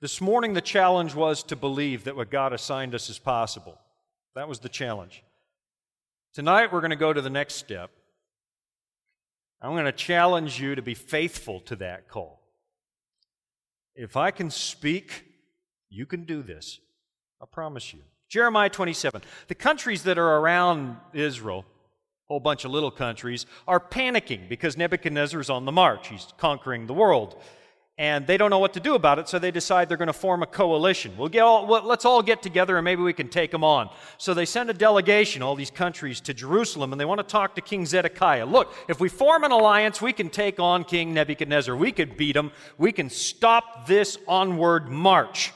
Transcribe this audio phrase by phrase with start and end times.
[0.00, 3.78] This morning, the challenge was to believe that what God assigned us is possible.
[4.34, 5.22] That was the challenge.
[6.32, 7.90] Tonight, we're going to go to the next step.
[9.60, 12.40] I'm going to challenge you to be faithful to that call.
[13.94, 15.24] If I can speak,
[15.90, 16.80] you can do this.
[17.42, 18.00] I promise you.
[18.30, 19.20] Jeremiah 27.
[19.48, 24.78] The countries that are around Israel, a whole bunch of little countries, are panicking because
[24.78, 26.08] Nebuchadnezzar is on the march.
[26.08, 27.38] He's conquering the world
[27.98, 30.12] and they don't know what to do about it, so they decide they're going to
[30.12, 31.12] form a coalition.
[31.18, 33.90] We'll get all, well, let's all get together and maybe we can take them on.
[34.16, 37.54] So they send a delegation, all these countries, to Jerusalem, and they want to talk
[37.56, 38.46] to King Zedekiah.
[38.46, 41.76] Look, if we form an alliance, we can take on King Nebuchadnezzar.
[41.76, 42.52] We could beat him.
[42.78, 45.52] We can stop this onward march.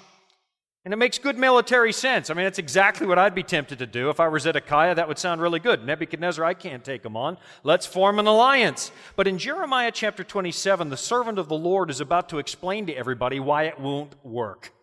[0.84, 2.28] And it makes good military sense.
[2.28, 4.10] I mean, that's exactly what I'd be tempted to do.
[4.10, 5.84] If I were Zedekiah, that would sound really good.
[5.84, 7.38] Nebuchadnezzar, I can't take him on.
[7.62, 8.92] Let's form an alliance.
[9.16, 12.94] But in Jeremiah chapter 27, the servant of the Lord is about to explain to
[12.94, 14.74] everybody why it won't work.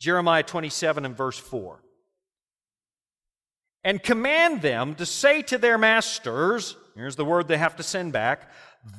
[0.00, 1.78] Jeremiah 27 and verse 4.
[3.84, 8.14] And command them to say to their masters, here's the word they have to send
[8.14, 8.50] back,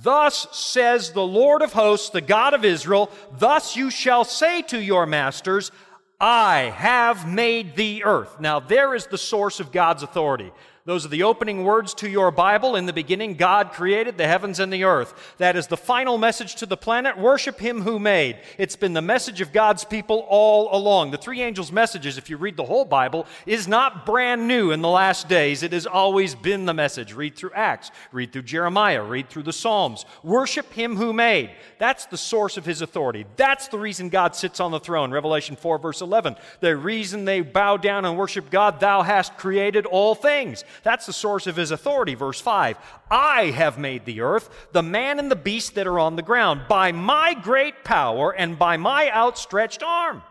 [0.03, 4.79] Thus says the Lord of hosts, the God of Israel, thus you shall say to
[4.79, 5.71] your masters,
[6.19, 8.39] I have made the earth.
[8.39, 10.51] Now, there is the source of God's authority.
[10.89, 12.75] Those are the opening words to your Bible.
[12.75, 15.35] In the beginning, God created the heavens and the earth.
[15.37, 17.15] That is the final message to the planet.
[17.15, 18.39] Worship Him who made.
[18.57, 21.11] It's been the message of God's people all along.
[21.11, 24.81] The three angels' messages, if you read the whole Bible, is not brand new in
[24.81, 25.61] the last days.
[25.61, 27.13] It has always been the message.
[27.13, 30.05] Read through Acts, read through Jeremiah, read through the Psalms.
[30.23, 31.51] Worship Him who made.
[31.77, 33.27] That's the source of His authority.
[33.35, 35.11] That's the reason God sits on the throne.
[35.11, 36.35] Revelation 4, verse 11.
[36.61, 40.63] The reason they bow down and worship God, Thou hast created all things.
[40.83, 42.15] That's the source of his authority.
[42.15, 42.77] Verse 5
[43.09, 46.61] I have made the earth, the man and the beast that are on the ground,
[46.67, 50.23] by my great power and by my outstretched arm,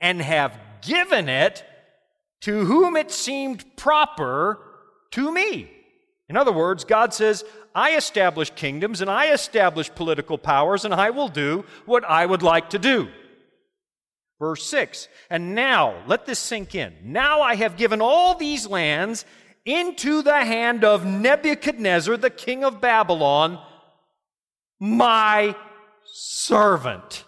[0.00, 1.64] and have given it
[2.42, 4.58] to whom it seemed proper
[5.12, 5.70] to me.
[6.28, 7.44] In other words, God says,
[7.74, 12.42] I establish kingdoms and I establish political powers, and I will do what I would
[12.42, 13.08] like to do.
[14.38, 16.94] Verse 6 And now, let this sink in.
[17.02, 19.24] Now I have given all these lands
[19.64, 23.60] into the hand of Nebuchadnezzar, the king of Babylon,
[24.80, 25.54] my
[26.04, 27.24] servant.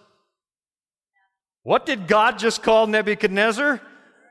[1.62, 3.80] What did God just call Nebuchadnezzar?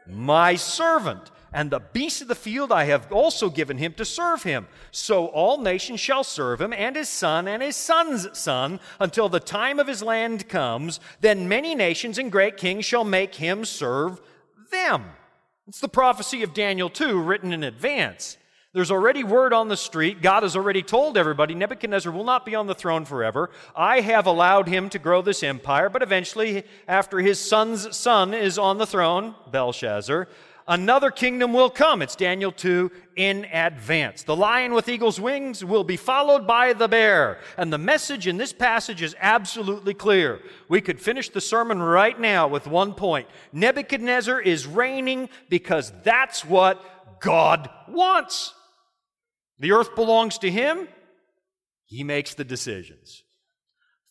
[0.08, 1.32] My servant.
[1.52, 4.68] And the beasts of the field I have also given him to serve him.
[4.92, 9.40] So all nations shall serve him, and his son, and his son's son, until the
[9.40, 11.00] time of his land comes.
[11.22, 14.22] Then many nations and great kings shall make him serve
[14.72, 15.06] them.
[15.70, 18.40] It's the prophecy of Daniel 2 written in advance.
[18.74, 20.20] There's already word on the street.
[20.20, 23.52] God has already told everybody Nebuchadnezzar will not be on the throne forever.
[23.76, 28.58] I have allowed him to grow this empire, but eventually, after his son's son is
[28.58, 30.28] on the throne, Belshazzar,
[30.70, 32.04] Another kingdom will come.
[32.04, 34.22] It's Daniel 2 in advance.
[34.22, 37.40] The lion with eagle's wings will be followed by the bear.
[37.58, 40.40] And the message in this passage is absolutely clear.
[40.68, 43.28] We could finish the sermon right now with one point.
[43.52, 48.54] Nebuchadnezzar is reigning because that's what God wants.
[49.58, 50.88] The earth belongs to him.
[51.86, 53.24] He makes the decisions.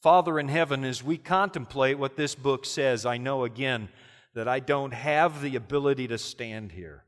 [0.03, 3.91] Father in heaven, as we contemplate what this book says, I know again
[4.39, 7.03] that I don't have the ability to stand here?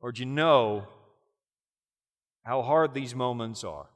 [0.00, 0.88] Or do you know
[2.42, 3.86] how hard these moments are?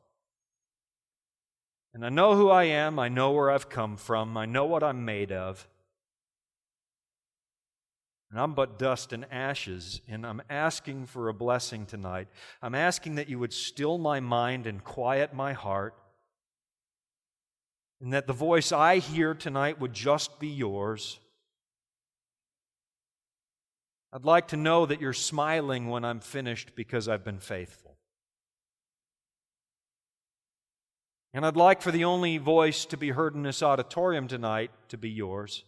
[1.93, 4.85] And I know who I am, I know where I've come from, I know what
[4.85, 5.67] I'm made of.
[8.31, 12.29] And I'm but dust and ashes, and I'm asking for a blessing tonight.
[12.63, 15.97] I'm asking that you would still my mind and quiet my heart
[18.01, 21.19] and that the voice I hear tonight would just be yours.
[24.13, 27.97] I'd like to know that you're smiling when I'm finished because I've been faithful.
[31.35, 34.97] And I'd like for the only voice to be heard in this auditorium tonight to
[34.97, 35.65] be yours.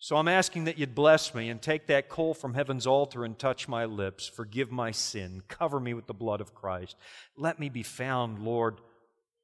[0.00, 3.38] So I'm asking that you'd bless me and take that coal from heaven's altar and
[3.38, 4.28] touch my lips.
[4.28, 5.42] Forgive my sin.
[5.48, 6.96] Cover me with the blood of Christ.
[7.36, 8.80] Let me be found, Lord,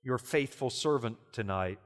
[0.05, 1.79] your faithful servant tonight.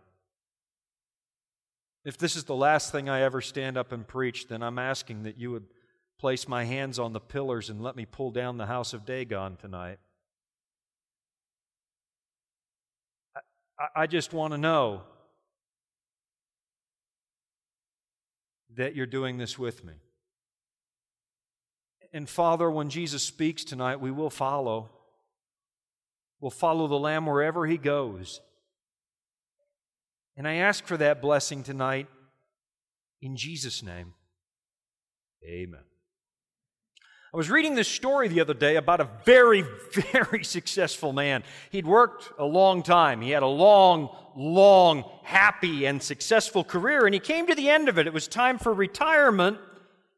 [2.05, 5.23] If this is the last thing I ever stand up and preach, then I'm asking
[5.23, 5.67] that you would
[6.19, 9.57] place my hands on the pillars and let me pull down the house of Dagon
[9.57, 9.99] tonight.
[13.79, 15.03] I, I just want to know
[18.77, 19.95] that you're doing this with me.
[22.13, 24.91] And Father, when Jesus speaks tonight, we will follow
[26.41, 28.41] will follow the Lamb wherever he goes.
[30.37, 32.07] And I ask for that blessing tonight
[33.21, 34.15] in Jesus' name.
[35.45, 35.81] Amen.
[37.33, 39.63] I was reading this story the other day about a very,
[40.13, 41.45] very successful man.
[41.71, 43.21] He'd worked a long time.
[43.21, 47.91] He had a long, long, happy, and successful career, and he came to the end
[47.91, 48.07] of it.
[48.07, 49.59] It was time for retirement,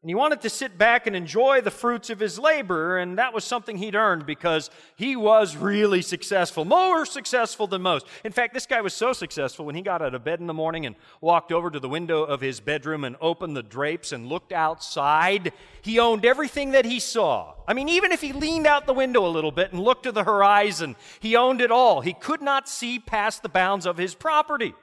[0.01, 3.35] and he wanted to sit back and enjoy the fruits of his labor, and that
[3.35, 8.07] was something he'd earned because he was really successful, more successful than most.
[8.23, 10.55] In fact, this guy was so successful when he got out of bed in the
[10.55, 14.25] morning and walked over to the window of his bedroom and opened the drapes and
[14.25, 15.53] looked outside,
[15.83, 17.53] he owned everything that he saw.
[17.67, 20.11] I mean, even if he leaned out the window a little bit and looked to
[20.11, 22.01] the horizon, he owned it all.
[22.01, 24.73] He could not see past the bounds of his property.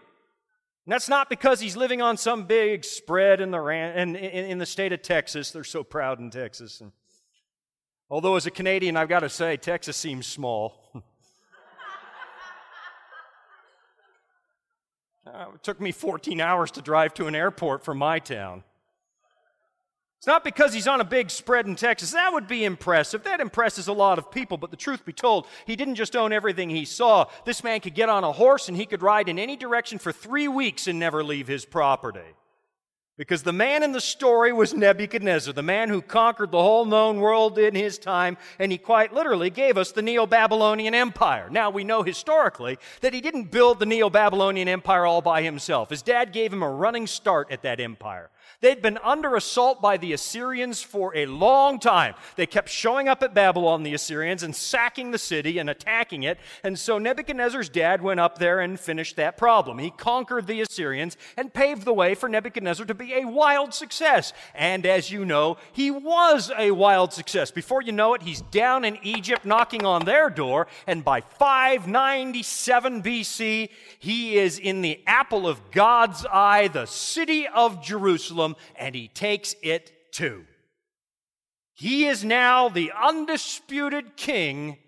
[0.88, 4.56] And that's not because he's living on some big spread in the, in, in, in
[4.56, 5.50] the state of Texas.
[5.50, 6.80] They're so proud in Texas.
[6.80, 6.92] And
[8.08, 10.90] although, as a Canadian, I've got to say, Texas seems small.
[15.26, 18.64] uh, it took me 14 hours to drive to an airport from my town.
[20.18, 22.10] It's not because he's on a big spread in Texas.
[22.10, 23.22] That would be impressive.
[23.22, 24.56] That impresses a lot of people.
[24.56, 27.26] But the truth be told, he didn't just own everything he saw.
[27.44, 30.10] This man could get on a horse and he could ride in any direction for
[30.10, 32.34] three weeks and never leave his property.
[33.16, 37.18] Because the man in the story was Nebuchadnezzar, the man who conquered the whole known
[37.18, 41.48] world in his time, and he quite literally gave us the Neo Babylonian Empire.
[41.50, 45.90] Now, we know historically that he didn't build the Neo Babylonian Empire all by himself.
[45.90, 48.30] His dad gave him a running start at that empire.
[48.60, 52.14] They'd been under assault by the Assyrians for a long time.
[52.34, 56.40] They kept showing up at Babylon, the Assyrians, and sacking the city and attacking it.
[56.64, 59.78] And so Nebuchadnezzar's dad went up there and finished that problem.
[59.78, 64.32] He conquered the Assyrians and paved the way for Nebuchadnezzar to be a wild success.
[64.56, 67.52] And as you know, he was a wild success.
[67.52, 70.66] Before you know it, he's down in Egypt knocking on their door.
[70.88, 73.68] And by 597 BC,
[74.00, 79.08] he is in the apple of God's eye, the city of Jerusalem Jerusalem and he
[79.08, 80.44] takes it too.
[81.74, 84.78] He is now the undisputed king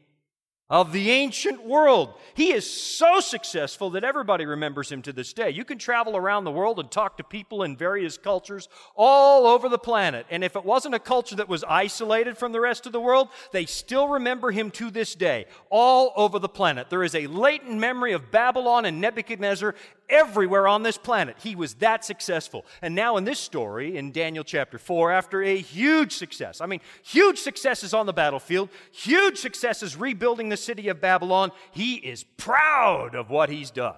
[0.69, 2.15] of the ancient world.
[2.35, 5.51] He is so successful that everybody remembers him to this day.
[5.51, 9.69] You can travel around the world and talk to people in various cultures all over
[9.69, 10.27] the planet.
[10.31, 13.31] And if it wasn't a culture that was isolated from the rest of the world,
[13.51, 16.89] they still remember him to this day, all over the planet.
[16.89, 19.75] There is a latent memory of Babylon and Nebuchadnezzar
[20.11, 21.37] everywhere on this planet.
[21.43, 22.67] He was that successful.
[22.83, 26.81] And now, in this story, in Daniel chapter 4, after a huge success, I mean,
[27.03, 33.15] huge successes on the battlefield, huge successes rebuilding the city of Babylon, he is proud
[33.15, 33.97] of what he's done.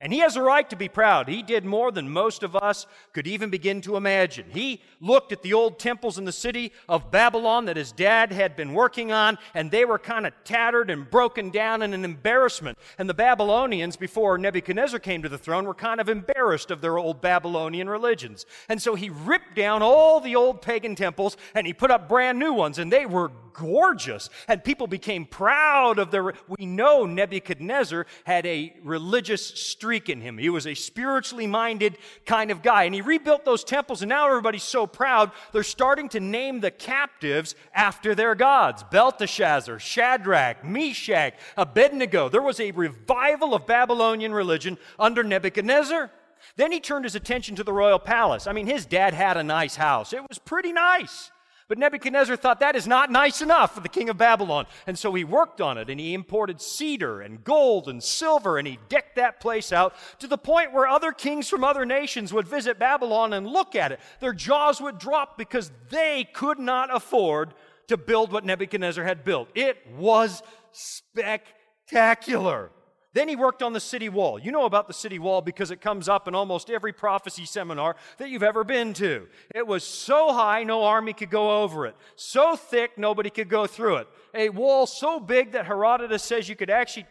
[0.00, 1.28] And he has a right to be proud.
[1.28, 4.46] He did more than most of us could even begin to imagine.
[4.50, 8.54] He looked at the old temples in the city of Babylon that his dad had
[8.54, 12.78] been working on, and they were kind of tattered and broken down and an embarrassment.
[12.96, 16.96] And the Babylonians, before Nebuchadnezzar came to the throne, were kind of embarrassed of their
[16.96, 18.46] old Babylonian religions.
[18.68, 22.38] And so he ripped down all the old pagan temples and he put up brand
[22.38, 24.30] new ones, and they were gorgeous.
[24.46, 26.34] And people became proud of their.
[26.48, 30.38] We know Nebuchadnezzar had a religious streak in him.
[30.38, 32.84] He was a spiritually minded kind of guy.
[32.84, 36.70] And he rebuilt those temples, and now everybody's so proud, they're starting to name the
[36.70, 42.28] captives after their gods Belteshazzar, Shadrach, Meshach, Abednego.
[42.28, 46.10] There was a revival of Babylonian religion under Nebuchadnezzar.
[46.56, 48.46] Then he turned his attention to the royal palace.
[48.46, 50.12] I mean, his dad had a nice house.
[50.12, 51.30] It was pretty nice.
[51.68, 54.66] But Nebuchadnezzar thought that is not nice enough for the king of Babylon.
[54.86, 58.66] And so he worked on it and he imported cedar and gold and silver and
[58.66, 62.48] he decked that place out to the point where other kings from other nations would
[62.48, 64.00] visit Babylon and look at it.
[64.20, 67.52] Their jaws would drop because they could not afford
[67.88, 69.48] to build what Nebuchadnezzar had built.
[69.54, 72.70] It was spectacular.
[73.14, 74.38] Then he worked on the city wall.
[74.38, 77.96] You know about the city wall because it comes up in almost every prophecy seminar
[78.18, 79.26] that you've ever been to.
[79.54, 83.66] It was so high no army could go over it, so thick nobody could go
[83.66, 84.08] through it.
[84.34, 87.06] A wall so big that Herodotus says you could actually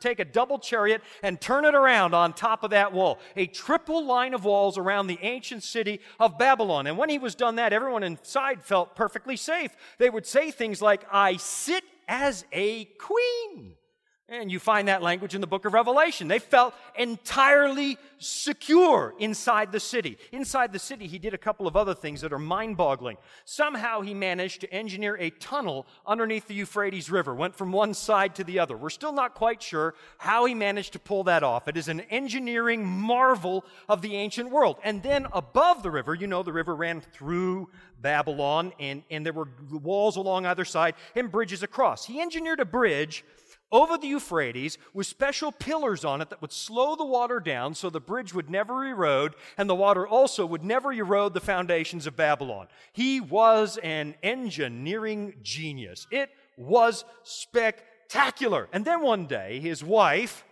[0.00, 3.18] take a double chariot and turn it around on top of that wall.
[3.36, 6.86] A triple line of walls around the ancient city of Babylon.
[6.86, 9.76] And when he was done that, everyone inside felt perfectly safe.
[9.98, 13.74] They would say things like, I sit as a queen.
[14.28, 16.28] And you find that language in the book of Revelation.
[16.28, 20.16] They felt entirely secure inside the city.
[20.30, 23.18] Inside the city, he did a couple of other things that are mind boggling.
[23.44, 28.36] Somehow he managed to engineer a tunnel underneath the Euphrates River, went from one side
[28.36, 28.76] to the other.
[28.76, 31.66] We're still not quite sure how he managed to pull that off.
[31.66, 34.78] It is an engineering marvel of the ancient world.
[34.84, 37.68] And then above the river, you know, the river ran through
[38.00, 42.04] Babylon, and, and there were walls along either side and bridges across.
[42.06, 43.24] He engineered a bridge
[43.72, 47.90] over the Euphrates with special pillars on it that would slow the water down so
[47.90, 52.14] the bridge would never erode and the water also would never erode the foundations of
[52.14, 52.68] Babylon.
[52.92, 56.06] He was an engineering genius.
[56.10, 58.68] It was spectacular.
[58.72, 60.44] And then one day, his wife,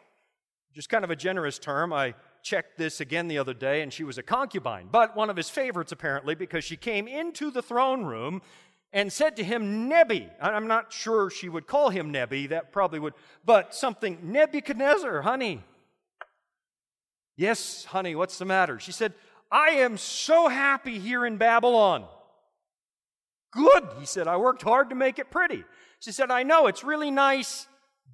[0.75, 4.03] just kind of a generous term, I checked this again the other day, and she
[4.05, 8.05] was a concubine, but one of his favorites apparently because she came into the throne
[8.05, 8.41] room
[8.93, 10.29] and said to him, Nebi.
[10.41, 15.63] I'm not sure she would call him Nebi, that probably would, but something, Nebuchadnezzar, honey.
[17.37, 18.79] Yes, honey, what's the matter?
[18.79, 19.15] She said,
[19.51, 22.07] I am so happy here in Babylon.
[23.53, 25.65] Good, he said, I worked hard to make it pretty.
[26.01, 27.67] She said, I know, it's really nice,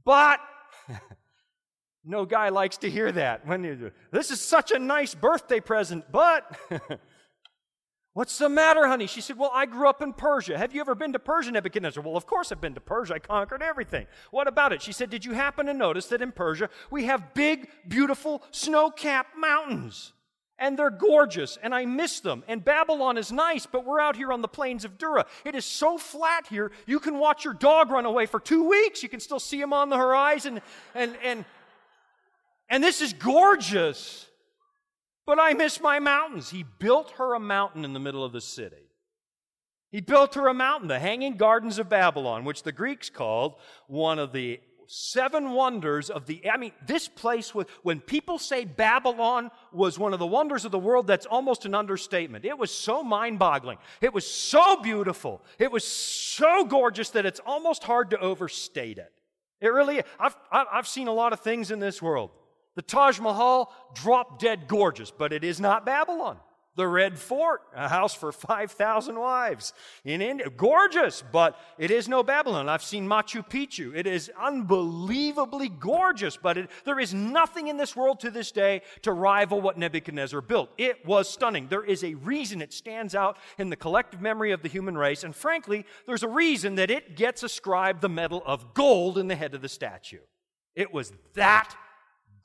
[0.05, 0.41] but
[2.05, 3.47] no guy likes to hear that.
[3.47, 6.45] When you, this is such a nice birthday present, but
[8.17, 9.07] What's the matter, honey?
[9.07, 10.57] She said, Well, I grew up in Persia.
[10.57, 12.03] Have you ever been to Persia, Nebuchadnezzar?
[12.03, 13.17] Well, of course I've been to Persia.
[13.17, 14.07] I conquered everything.
[14.31, 14.81] What about it?
[14.81, 18.89] She said, Did you happen to notice that in Persia we have big, beautiful, snow
[18.91, 20.15] capped mountains?
[20.59, 22.43] And they're gorgeous, and I miss them.
[22.49, 25.27] And Babylon is nice, but we're out here on the plains of Dura.
[25.45, 29.03] It is so flat here, you can watch your dog run away for two weeks.
[29.03, 30.63] You can still see him on the horizon.
[30.95, 31.45] And, and,
[32.71, 34.26] and this is gorgeous.
[35.27, 36.51] But I miss my mountains.
[36.51, 38.91] He built her a mountain in the middle of the city.
[39.91, 43.57] He built her a mountain, the Hanging Gardens of Babylon, which the Greeks called
[43.89, 46.49] one of the seven wonders of the.
[46.49, 50.71] I mean, this place was, when people say Babylon was one of the wonders of
[50.71, 52.45] the world, that's almost an understatement.
[52.45, 53.79] It was so mind boggling.
[54.01, 55.43] It was so beautiful.
[55.59, 59.13] It was so gorgeous that it's almost hard to overstate it.
[59.61, 62.31] It really, I've, I've seen a lot of things in this world.
[62.77, 66.39] The Taj Mahal, drop dead gorgeous, but it is not Babylon.
[66.77, 69.73] The Red Fort, a house for 5,000 wives
[70.05, 70.51] in India.
[70.51, 72.69] Gorgeous, but it is no Babylon.
[72.69, 73.97] I've seen Machu Picchu.
[73.97, 78.83] It is unbelievably gorgeous, but it, there is nothing in this world to this day
[79.03, 80.69] to rival what Nebuchadnezzar built.
[80.77, 81.69] It was stunning.
[81.69, 85.25] There is a reason it stands out in the collective memory of the human race,
[85.25, 89.37] and frankly, there's a reason that it gets ascribed the medal of gold in the
[89.37, 90.21] head of the statue.
[90.75, 91.75] It was that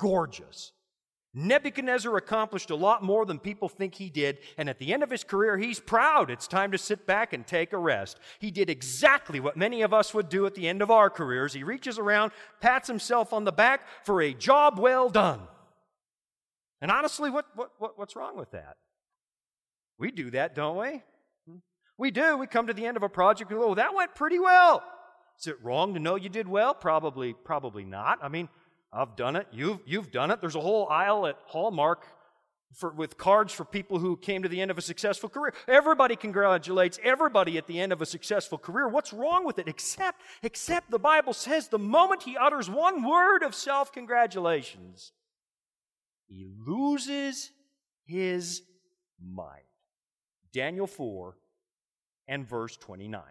[0.01, 0.71] gorgeous.
[1.33, 5.09] Nebuchadnezzar accomplished a lot more than people think he did, and at the end of
[5.09, 6.29] his career, he's proud.
[6.29, 8.19] It's time to sit back and take a rest.
[8.39, 11.53] He did exactly what many of us would do at the end of our careers.
[11.53, 15.41] He reaches around, pats himself on the back for a job well done.
[16.81, 18.75] And honestly, what, what, what what's wrong with that?
[19.99, 21.03] We do that, don't we?
[21.97, 22.35] We do.
[22.35, 24.83] We come to the end of a project and go, oh, that went pretty well.
[25.39, 26.73] Is it wrong to know you did well?
[26.73, 28.19] Probably, probably not.
[28.21, 28.49] I mean,
[28.93, 29.47] I've done it.
[29.51, 30.41] You've, you've done it.
[30.41, 32.05] There's a whole aisle at Hallmark
[32.73, 35.53] for, with cards for people who came to the end of a successful career.
[35.67, 38.87] Everybody congratulates everybody at the end of a successful career.
[38.87, 39.67] What's wrong with it?
[39.67, 45.13] Except, except the Bible says the moment he utters one word of self congratulations,
[46.27, 47.51] he loses
[48.05, 48.61] his
[49.21, 49.63] mind.
[50.53, 51.37] Daniel 4
[52.27, 53.21] and verse 29.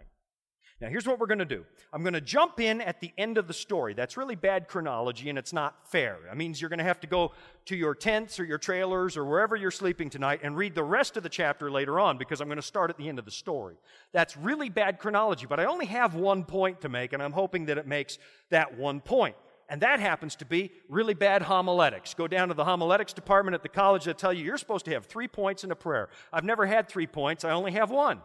[0.81, 1.63] Now, here's what we're going to do.
[1.93, 3.93] I'm going to jump in at the end of the story.
[3.93, 6.17] That's really bad chronology and it's not fair.
[6.25, 7.33] That means you're going to have to go
[7.65, 11.17] to your tents or your trailers or wherever you're sleeping tonight and read the rest
[11.17, 13.31] of the chapter later on because I'm going to start at the end of the
[13.31, 13.75] story.
[14.11, 17.65] That's really bad chronology, but I only have one point to make and I'm hoping
[17.65, 18.17] that it makes
[18.49, 19.35] that one point.
[19.69, 22.15] And that happens to be really bad homiletics.
[22.15, 24.91] Go down to the homiletics department at the college, they'll tell you you're supposed to
[24.91, 26.09] have three points in a prayer.
[26.33, 28.19] I've never had three points, I only have one.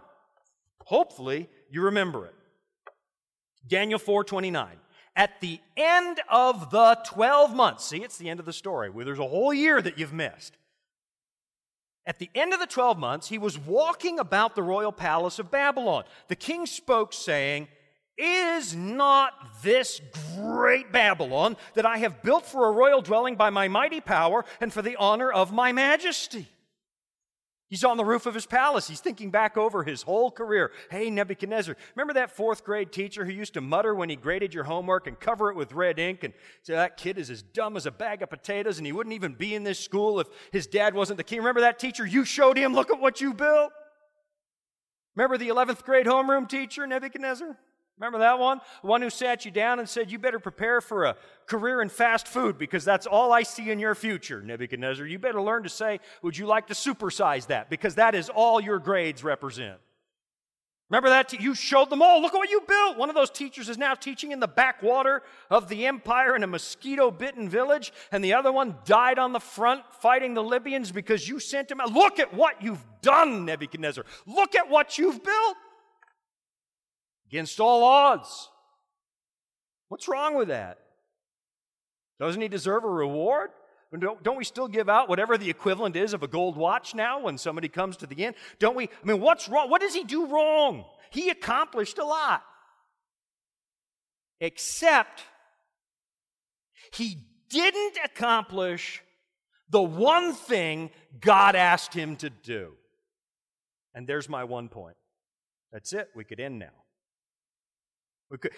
[0.86, 2.34] Hopefully, you remember it.
[3.68, 4.78] Daniel 4:29.
[5.14, 8.90] At the end of the 12 months, see, it's the end of the story.
[8.90, 10.56] Where there's a whole year that you've missed.
[12.04, 15.50] At the end of the 12 months, he was walking about the royal palace of
[15.50, 16.04] Babylon.
[16.28, 17.66] The king spoke, saying,
[18.16, 19.32] Is not
[19.62, 20.00] this
[20.36, 24.72] great Babylon that I have built for a royal dwelling by my mighty power and
[24.72, 26.46] for the honor of my majesty?
[27.68, 28.86] He's on the roof of his palace.
[28.86, 30.70] He's thinking back over his whole career.
[30.88, 34.64] Hey, Nebuchadnezzar, remember that fourth grade teacher who used to mutter when he graded your
[34.64, 36.32] homework and cover it with red ink and
[36.62, 39.34] say, that kid is as dumb as a bag of potatoes and he wouldn't even
[39.34, 41.38] be in this school if his dad wasn't the king.
[41.38, 42.06] Remember that teacher?
[42.06, 43.72] You showed him, look at what you built.
[45.16, 47.56] Remember the 11th grade homeroom teacher, Nebuchadnezzar?
[47.98, 48.60] Remember that one?
[48.82, 51.88] The one who sat you down and said, You better prepare for a career in
[51.88, 55.06] fast food because that's all I see in your future, Nebuchadnezzar.
[55.06, 57.70] You better learn to say, Would you like to supersize that?
[57.70, 59.78] Because that is all your grades represent.
[60.90, 61.32] Remember that?
[61.32, 62.22] you showed them all.
[62.22, 62.96] Look at what you built.
[62.96, 66.46] One of those teachers is now teaching in the backwater of the empire in a
[66.46, 71.28] mosquito bitten village, and the other one died on the front fighting the Libyans because
[71.28, 71.92] you sent him out.
[71.92, 74.04] Look at what you've done, Nebuchadnezzar.
[74.26, 75.56] Look at what you've built
[77.28, 78.48] against all odds.
[79.88, 80.78] What's wrong with that?
[82.18, 83.50] Doesn't he deserve a reward?
[83.98, 87.38] Don't, we still give out whatever the equivalent is of a gold watch now when
[87.38, 88.34] somebody comes to the end?
[88.58, 88.84] Don't we?
[88.84, 89.70] I mean, what's wrong?
[89.70, 90.84] What does he do wrong?
[91.10, 92.42] He accomplished a lot.
[94.40, 95.22] Except
[96.92, 97.18] he
[97.48, 99.02] didn't accomplish
[99.70, 100.90] the one thing
[101.20, 102.72] God asked him to do.
[103.94, 104.96] And there's my one point.
[105.72, 106.10] That's it.
[106.14, 106.85] We could end now.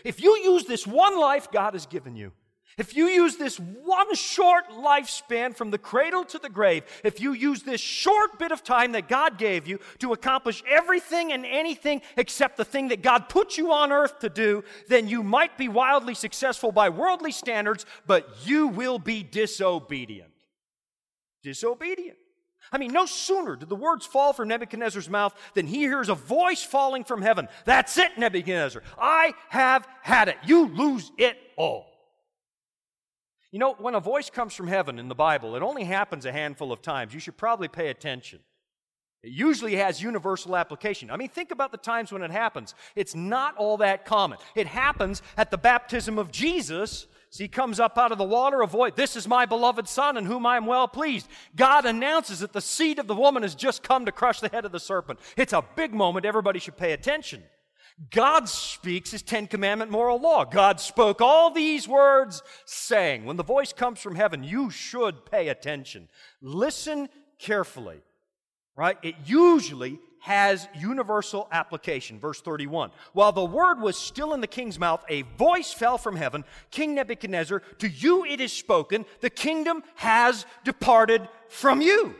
[0.05, 2.33] If you use this one life God has given you,
[2.77, 7.33] if you use this one short lifespan from the cradle to the grave, if you
[7.33, 12.03] use this short bit of time that God gave you to accomplish everything and anything
[12.17, 15.69] except the thing that God put you on earth to do, then you might be
[15.69, 20.33] wildly successful by worldly standards, but you will be disobedient.
[21.43, 22.19] Disobedient.
[22.73, 26.15] I mean, no sooner did the words fall from Nebuchadnezzar's mouth than he hears a
[26.15, 27.49] voice falling from heaven.
[27.65, 28.83] That's it, Nebuchadnezzar.
[28.99, 30.37] I have had it.
[30.45, 31.87] You lose it all.
[33.51, 36.33] You know, when a voice comes from heaven in the Bible, it only happens a
[36.33, 37.15] handful of times.
[37.15, 38.41] You should probably pay attention.
[39.23, 41.11] It usually has universal application.
[41.11, 42.75] I mean, think about the times when it happens.
[42.95, 44.39] It's not all that common.
[44.55, 47.07] It happens at the baptism of Jesus.
[47.37, 50.25] He comes up out of the water, a voice, this is my beloved son in
[50.25, 51.29] whom I am well pleased.
[51.55, 54.65] God announces that the seed of the woman has just come to crush the head
[54.65, 55.21] of the serpent.
[55.37, 56.25] It's a big moment.
[56.27, 57.43] Everybody should pay attention.
[58.11, 60.45] God speaks his Ten Commandment moral law.
[60.45, 65.49] God spoke all these words saying, when the voice comes from heaven, you should pay
[65.49, 66.09] attention.
[66.41, 67.09] Listen
[67.39, 68.01] carefully,
[68.77, 68.99] right?
[69.03, 72.19] It usually has universal application.
[72.19, 72.91] Verse 31.
[73.13, 76.45] While the word was still in the king's mouth, a voice fell from heaven.
[76.71, 82.15] King Nebuchadnezzar, to you it is spoken, the kingdom has departed from you.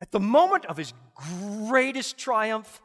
[0.00, 2.80] At the moment of his greatest triumph,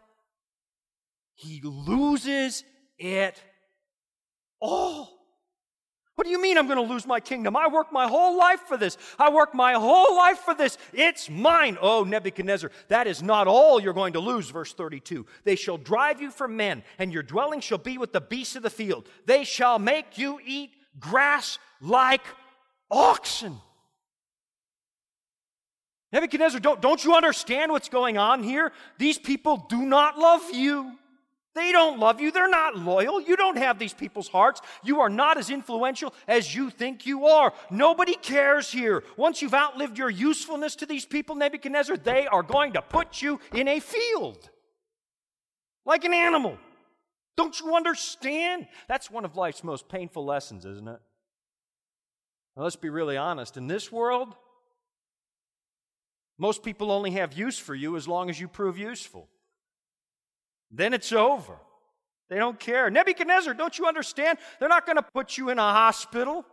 [1.35, 2.63] he loses
[2.97, 3.41] it
[4.59, 5.22] all.
[6.15, 7.55] What do you mean I'm going to lose my kingdom?
[7.55, 8.97] I worked my whole life for this.
[9.17, 10.77] I worked my whole life for this.
[10.93, 11.77] It's mine.
[11.81, 14.49] Oh, Nebuchadnezzar, that is not all you're going to lose.
[14.51, 15.25] Verse 32.
[15.43, 18.61] They shall drive you from men, and your dwelling shall be with the beasts of
[18.61, 19.09] the field.
[19.25, 22.23] They shall make you eat grass like
[22.91, 23.57] oxen.
[26.11, 28.71] Nebuchadnezzar, don't, don't you understand what's going on here?
[28.99, 30.91] These people do not love you.
[31.55, 32.31] They don't love you.
[32.31, 33.21] They're not loyal.
[33.21, 34.59] You don't have these people's hearts.
[34.83, 37.53] You are not as influential as you think you are.
[37.69, 39.03] Nobody cares here.
[39.17, 43.39] Once you've outlived your usefulness to these people, Nebuchadnezzar, they are going to put you
[43.53, 44.49] in a field
[45.85, 46.57] like an animal.
[47.37, 48.67] Don't you understand?
[48.87, 50.99] That's one of life's most painful lessons, isn't it?
[52.55, 53.57] Now, let's be really honest.
[53.57, 54.35] In this world,
[56.37, 59.29] most people only have use for you as long as you prove useful.
[60.73, 61.53] Then it's over.
[62.29, 62.89] They don't care.
[62.89, 64.39] Nebuchadnezzar, don't you understand?
[64.59, 66.43] They're not going to put you in a hospital.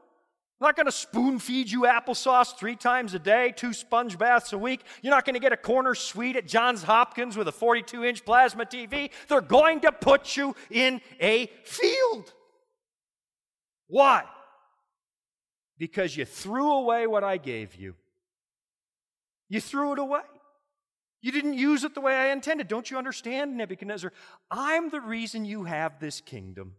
[0.60, 4.52] They're not going to spoon feed you applesauce three times a day, two sponge baths
[4.52, 4.82] a week.
[5.00, 8.24] You're not going to get a corner suite at Johns Hopkins with a 42 inch
[8.26, 9.10] plasma TV.
[9.28, 12.30] They're going to put you in a field.
[13.86, 14.24] Why?
[15.78, 17.94] Because you threw away what I gave you.
[19.48, 20.20] You threw it away.
[21.22, 22.68] You didn't use it the way I intended.
[22.68, 24.12] Don't you understand, Nebuchadnezzar?
[24.50, 26.76] I'm the reason you have this kingdom.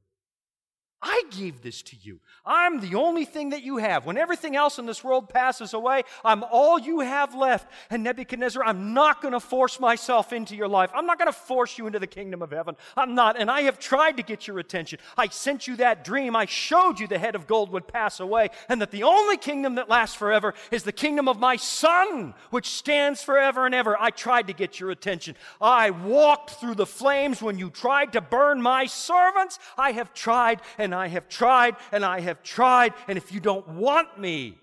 [1.04, 2.20] I gave this to you.
[2.46, 4.06] I'm the only thing that you have.
[4.06, 7.68] When everything else in this world passes away, I'm all you have left.
[7.90, 10.92] And Nebuchadnezzar, I'm not going to force myself into your life.
[10.94, 12.76] I'm not going to force you into the kingdom of heaven.
[12.96, 13.40] I'm not.
[13.40, 15.00] And I have tried to get your attention.
[15.18, 16.36] I sent you that dream.
[16.36, 19.76] I showed you the head of gold would pass away and that the only kingdom
[19.76, 23.98] that lasts forever is the kingdom of my son, which stands forever and ever.
[24.00, 25.36] I tried to get your attention.
[25.60, 29.58] I walked through the flames when you tried to burn my servants.
[29.78, 33.40] I have tried and and I have tried and I have tried, and if you
[33.40, 34.58] don't want me,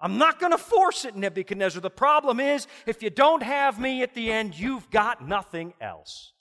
[0.00, 1.82] I'm not going to force it, Nebuchadnezzar.
[1.82, 6.32] The problem is, if you don't have me at the end, you've got nothing else.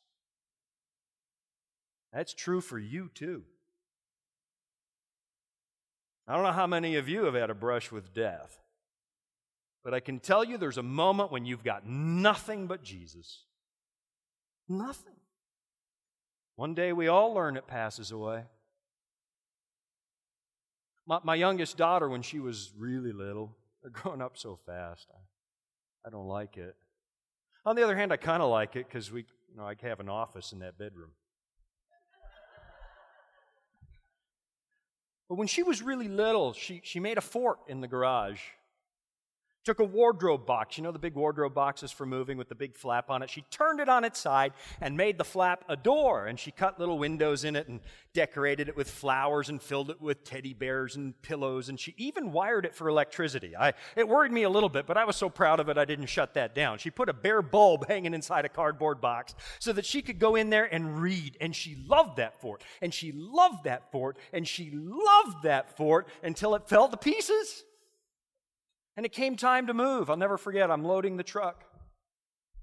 [2.13, 3.43] That's true for you, too.
[6.25, 8.57] I don't know how many of you have had a brush with death,
[9.83, 13.43] but I can tell you there's a moment when you've got nothing but Jesus.
[14.69, 15.15] Nothing.
[16.55, 18.43] One day we all learn it passes away.
[21.05, 25.07] My, my youngest daughter, when she was really little, they're growing up so fast.
[25.11, 26.75] I, I don't like it.
[27.65, 29.99] On the other hand, I kind of like it because we, you know, I have
[29.99, 31.11] an office in that bedroom.
[35.29, 38.39] But when she was really little, she, she made a fort in the garage.
[39.63, 42.75] Took a wardrobe box, you know the big wardrobe boxes for moving with the big
[42.75, 43.29] flap on it.
[43.29, 46.25] She turned it on its side and made the flap a door.
[46.25, 47.79] And she cut little windows in it and
[48.13, 51.69] decorated it with flowers and filled it with teddy bears and pillows.
[51.69, 53.55] And she even wired it for electricity.
[53.55, 55.85] I, it worried me a little bit, but I was so proud of it I
[55.85, 56.77] didn't shut that down.
[56.77, 60.35] She put a bare bulb hanging inside a cardboard box so that she could go
[60.35, 61.37] in there and read.
[61.39, 62.63] And she loved that fort.
[62.81, 64.17] And she loved that fort.
[64.31, 67.63] And she loved that fort until it fell to pieces.
[68.95, 70.09] And it came time to move.
[70.09, 71.63] I'll never forget, I'm loading the truck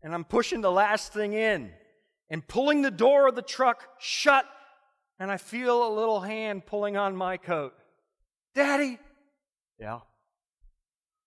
[0.02, 1.70] and I'm pushing the last thing in
[2.30, 4.44] and pulling the door of the truck shut.
[5.18, 7.74] And I feel a little hand pulling on my coat.
[8.54, 8.98] Daddy?
[9.78, 10.00] Yeah.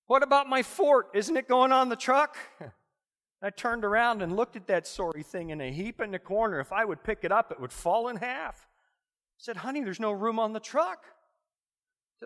[0.08, 1.08] What about my fort?
[1.13, 2.38] Isn't it going on the truck?
[3.44, 6.60] I turned around and looked at that sorry thing in a heap in the corner.
[6.60, 8.56] If I would pick it up, it would fall in half.
[8.56, 11.04] I said, Honey, there's no room on the truck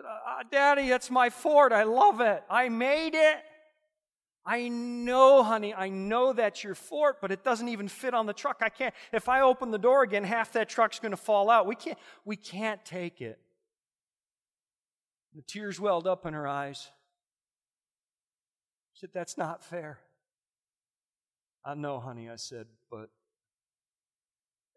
[0.04, 1.72] uh, Daddy, that's my fort.
[1.72, 2.42] I love it.
[2.50, 3.38] I made it.
[4.44, 8.32] I know, honey, I know that's your fort, but it doesn't even fit on the
[8.32, 8.58] truck.
[8.62, 11.66] I can't, if I open the door again, half that truck's going to fall out.
[11.66, 13.38] We can't, we can't take it.
[15.34, 16.88] The tears welled up in her eyes.
[18.94, 19.98] She said, That's not fair.
[21.64, 23.10] I know, honey, I said, but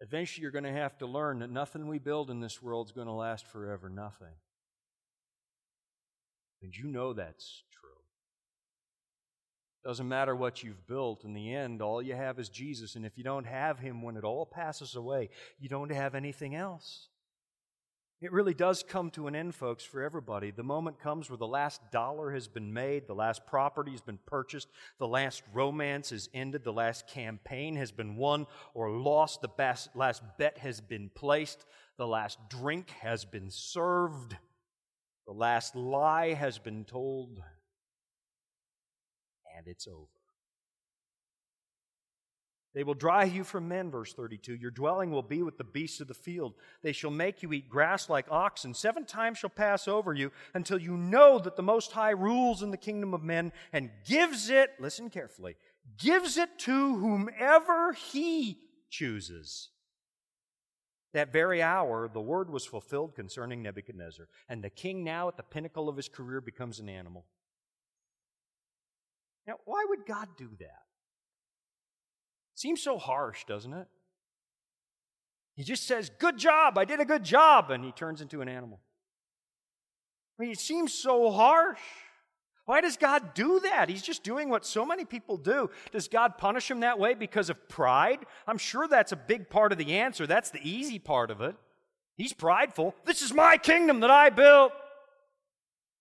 [0.01, 2.91] eventually you're going to have to learn that nothing we build in this world is
[2.91, 3.89] going to last forever.
[3.89, 4.35] Nothing.
[6.61, 7.89] And you know that's true.
[9.83, 12.95] Doesn't matter what you've built, in the end, all you have is Jesus.
[12.95, 16.55] And if you don't have Him when it all passes away, you don't have anything
[16.55, 17.07] else.
[18.21, 20.51] It really does come to an end, folks, for everybody.
[20.51, 24.19] The moment comes where the last dollar has been made, the last property has been
[24.27, 24.67] purchased,
[24.99, 28.45] the last romance is ended, the last campaign has been won
[28.75, 29.49] or lost, the
[29.95, 31.65] last bet has been placed,
[31.97, 34.37] the last drink has been served.
[35.31, 37.41] The last lie has been told,
[39.55, 40.09] and it's over.
[42.75, 44.55] They will drive you from men, verse 32.
[44.55, 46.55] Your dwelling will be with the beasts of the field.
[46.83, 48.73] They shall make you eat grass like oxen.
[48.73, 52.71] Seven times shall pass over you until you know that the Most High rules in
[52.71, 55.55] the kingdom of men and gives it, listen carefully,
[55.97, 59.69] gives it to whomever he chooses.
[61.13, 64.27] That very hour, the word was fulfilled concerning Nebuchadnezzar.
[64.47, 67.25] And the king, now at the pinnacle of his career, becomes an animal.
[69.45, 70.83] Now, why would God do that?
[72.55, 73.87] Seems so harsh, doesn't it?
[75.55, 78.47] He just says, Good job, I did a good job, and he turns into an
[78.47, 78.79] animal.
[80.39, 81.79] I mean, it seems so harsh.
[82.65, 83.89] Why does God do that?
[83.89, 85.69] He's just doing what so many people do.
[85.91, 88.19] Does God punish him that way because of pride?
[88.47, 90.27] I'm sure that's a big part of the answer.
[90.27, 91.55] That's the easy part of it.
[92.17, 92.95] He's prideful.
[93.05, 94.73] This is my kingdom that I built.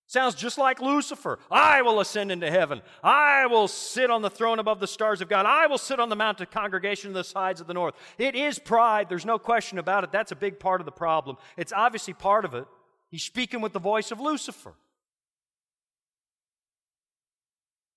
[0.06, 1.38] Sounds just like Lucifer.
[1.52, 2.82] I will ascend into heaven.
[3.02, 5.46] I will sit on the throne above the stars of God.
[5.46, 7.94] I will sit on the mount of congregation of the sides of the north.
[8.18, 9.08] It is pride.
[9.08, 10.10] There's no question about it.
[10.10, 11.36] That's a big part of the problem.
[11.56, 12.66] It's obviously part of it.
[13.08, 14.74] He's speaking with the voice of Lucifer.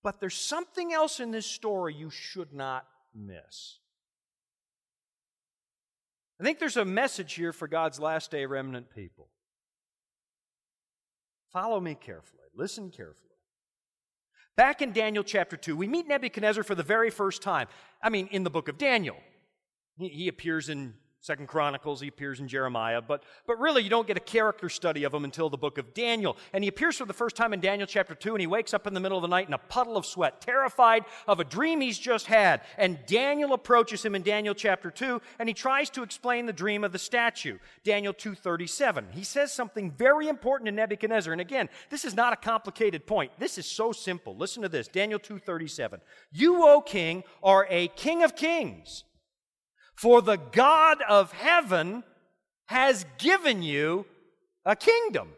[0.04, 2.86] But there's something else in this story you should not
[3.16, 3.80] miss.
[6.40, 9.30] I think there's a message here for God's last day remnant people.
[11.54, 13.30] Follow me carefully, listen carefully.
[14.56, 17.68] Back in Daniel chapter 2, we meet Nebuchadnezzar for the very first time.
[18.02, 19.18] I mean, in the book of Daniel.
[19.98, 24.18] He, appears in Second Chronicles, he appears in Jeremiah, but, but really you don't get
[24.18, 26.36] a character study of him until the book of Daniel.
[26.52, 28.88] And he appears for the first time in Daniel chapter 2, and he wakes up
[28.88, 31.80] in the middle of the night in a puddle of sweat, terrified of a dream
[31.80, 32.60] he's just had.
[32.78, 36.84] And Daniel approaches him in Daniel chapter 2, and he tries to explain the dream
[36.84, 37.58] of the statue.
[37.86, 39.14] Daniel 2.37.
[39.14, 41.32] He says something very important to Nebuchadnezzar.
[41.32, 43.32] And again, this is not a complicated point.
[43.40, 44.36] This is so simple.
[44.36, 44.90] Listen to this.
[44.90, 46.02] Daniel 2.37.
[46.34, 49.06] You, O king, are a king of kings
[49.96, 52.04] for the God of heaven
[52.68, 54.06] has given you
[54.66, 55.30] a kingdom.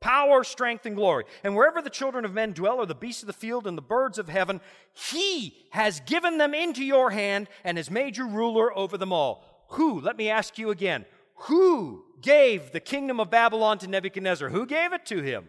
[0.00, 1.24] Power, strength, and glory.
[1.42, 3.82] And wherever the children of men dwell, or the beasts of the field and the
[3.82, 4.60] birds of heaven,
[4.92, 9.64] he has given them into your hand and has made you ruler over them all.
[9.70, 14.50] Who, let me ask you again, who gave the kingdom of Babylon to Nebuchadnezzar?
[14.50, 15.48] Who gave it to him?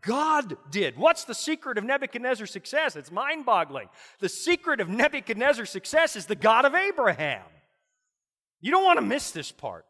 [0.00, 0.96] God did.
[0.96, 2.96] What's the secret of Nebuchadnezzar's success?
[2.96, 3.88] It's mind boggling.
[4.20, 7.44] The secret of Nebuchadnezzar's success is the God of Abraham.
[8.60, 9.84] You don't want to miss this part.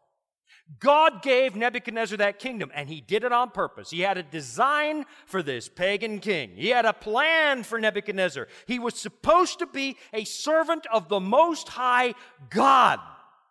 [0.79, 3.89] God gave Nebuchadnezzar that kingdom, and he did it on purpose.
[3.89, 6.51] He had a design for this pagan king.
[6.55, 8.47] He had a plan for Nebuchadnezzar.
[8.65, 12.15] He was supposed to be a servant of the Most High
[12.49, 12.99] God.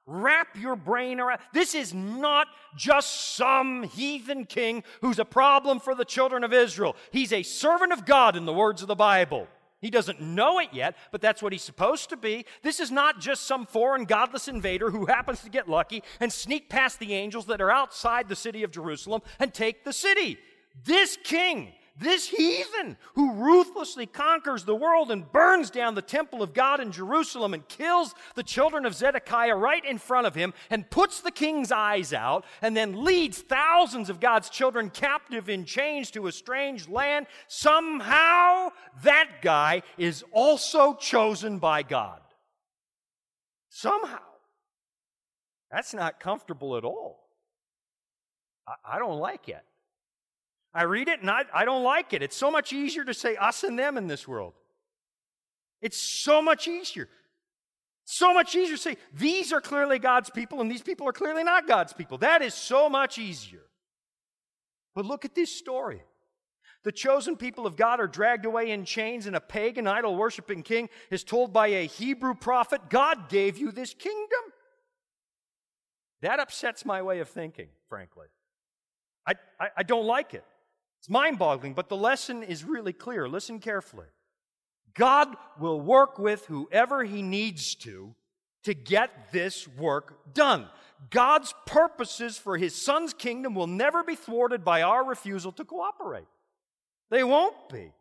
[0.07, 1.41] Wrap your brain around.
[1.53, 6.97] This is not just some heathen king who's a problem for the children of Israel.
[7.11, 9.49] He's a servant of God in the words of the Bible.
[9.81, 12.47] He doesn't know it yet, but that's what he's supposed to be.
[12.63, 16.71] This is not just some foreign godless invader who happens to get lucky and sneak
[16.71, 20.39] past the angels that are outside the city of Jerusalem and take the city.
[20.85, 26.53] This king this heathen who ruthlessly conquers the world and burns down the temple of
[26.53, 30.91] God in Jerusalem and kills the children of Zedekiah right in front of him and
[30.91, 36.11] puts the king's eyes out and then leads thousands of God's children captive in chains
[36.11, 38.69] to a strange land, somehow
[39.03, 42.21] that guy is also chosen by God.
[43.71, 44.19] Somehow.
[45.71, 47.29] That's not comfortable at all.
[48.67, 49.65] I, I don't like it.
[50.77, 52.23] I read it and I, I don't like it.
[52.23, 54.53] It's so much easier to say us and them in this world.
[55.81, 57.09] It's so much easier.
[58.05, 61.45] So much easier to say these are clearly God's people and these people are clearly
[61.45, 62.19] not God's people.
[62.19, 63.63] That is so much easier.
[64.95, 66.03] But look at this story.
[66.85, 70.63] The chosen people of God are dragged away in chains, and a pagan idol worshiping
[70.63, 74.39] king is told by a Hebrew prophet, God gave you this kingdom.
[76.23, 78.29] That upsets my way of thinking, frankly.
[79.27, 80.45] I, I, I don't like it.
[81.07, 83.29] It's mind boggling, but the lesson is really clear.
[83.29, 84.07] Listen carefully.
[84.93, 88.13] God will work with whoever he needs to
[88.65, 90.67] to get this work done.
[91.11, 96.27] God's purposes for his son's kingdom will never be thwarted by our refusal to cooperate.
[97.09, 97.93] They won't be.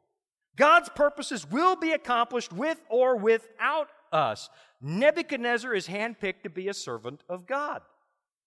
[0.56, 4.50] God's purposes will be accomplished with or without us.
[4.82, 7.84] Nebuchadnezzar is handpicked to be a servant of God.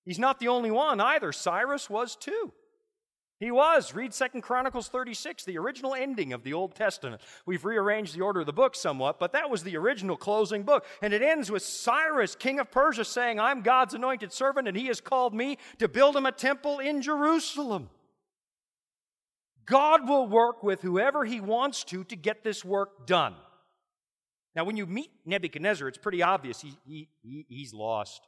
[0.04, 1.30] He's not the only one either.
[1.30, 2.52] Cyrus was too.
[3.40, 3.94] He was.
[3.94, 7.22] Read Second Chronicles 36, the original ending of the Old Testament.
[7.46, 10.84] We've rearranged the order of the book somewhat, but that was the original closing book.
[11.02, 14.88] And it ends with Cyrus, king of Persia, saying, I'm God's anointed servant, and he
[14.88, 17.90] has called me to build him a temple in Jerusalem.
[19.66, 23.34] God will work with whoever he wants to to get this work done.
[24.56, 28.26] Now, when you meet Nebuchadnezzar, it's pretty obvious he, he, he he's lost.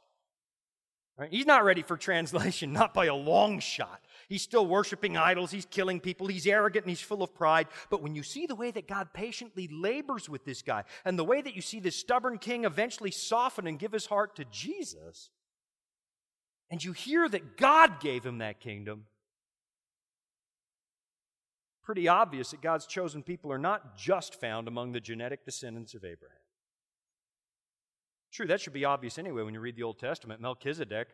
[1.17, 1.29] Right?
[1.31, 4.01] He's not ready for translation, not by a long shot.
[4.27, 5.51] He's still worshiping idols.
[5.51, 6.27] He's killing people.
[6.27, 7.67] He's arrogant and he's full of pride.
[7.89, 11.23] But when you see the way that God patiently labors with this guy and the
[11.23, 15.29] way that you see this stubborn king eventually soften and give his heart to Jesus,
[16.69, 19.05] and you hear that God gave him that kingdom,
[21.83, 26.05] pretty obvious that God's chosen people are not just found among the genetic descendants of
[26.05, 26.40] Abraham.
[28.31, 30.41] True, that should be obvious anyway when you read the Old Testament.
[30.41, 31.09] Melchizedek,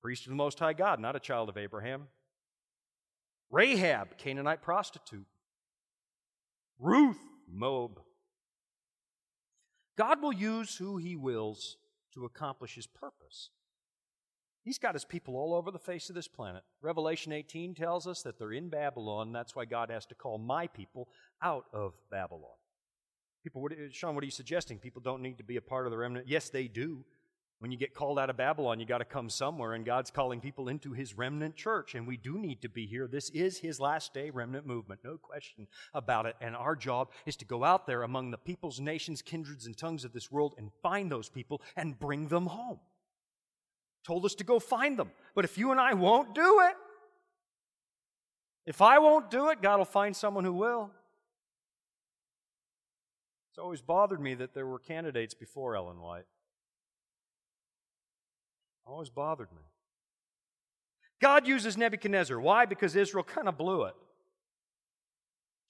[0.00, 2.08] priest of the Most High God, not a child of Abraham.
[3.50, 5.26] Rahab, Canaanite prostitute.
[6.78, 7.18] Ruth,
[7.52, 8.00] Moab.
[9.98, 11.76] God will use who he wills
[12.14, 13.50] to accomplish his purpose.
[14.62, 16.62] He's got his people all over the face of this planet.
[16.80, 19.32] Revelation 18 tells us that they're in Babylon.
[19.32, 21.08] That's why God has to call my people
[21.42, 22.59] out of Babylon.
[23.42, 24.78] People, what, Shawn, what are you suggesting?
[24.78, 26.28] People don't need to be a part of the remnant?
[26.28, 27.04] Yes, they do.
[27.60, 30.40] When you get called out of Babylon, you got to come somewhere, and God's calling
[30.40, 33.06] people into His remnant church, and we do need to be here.
[33.06, 36.36] This is His last day remnant movement, no question about it.
[36.40, 40.06] And our job is to go out there among the peoples, nations, kindreds, and tongues
[40.06, 42.80] of this world and find those people and bring them home.
[44.06, 45.10] Told us to go find them.
[45.34, 46.76] But if you and I won't do it,
[48.64, 50.90] if I won't do it, God will find someone who will.
[53.50, 56.26] It's always bothered me that there were candidates before Ellen White.
[58.86, 59.62] Always bothered me.
[61.20, 62.40] God uses Nebuchadnezzar.
[62.40, 62.64] Why?
[62.64, 63.94] Because Israel kind of blew it.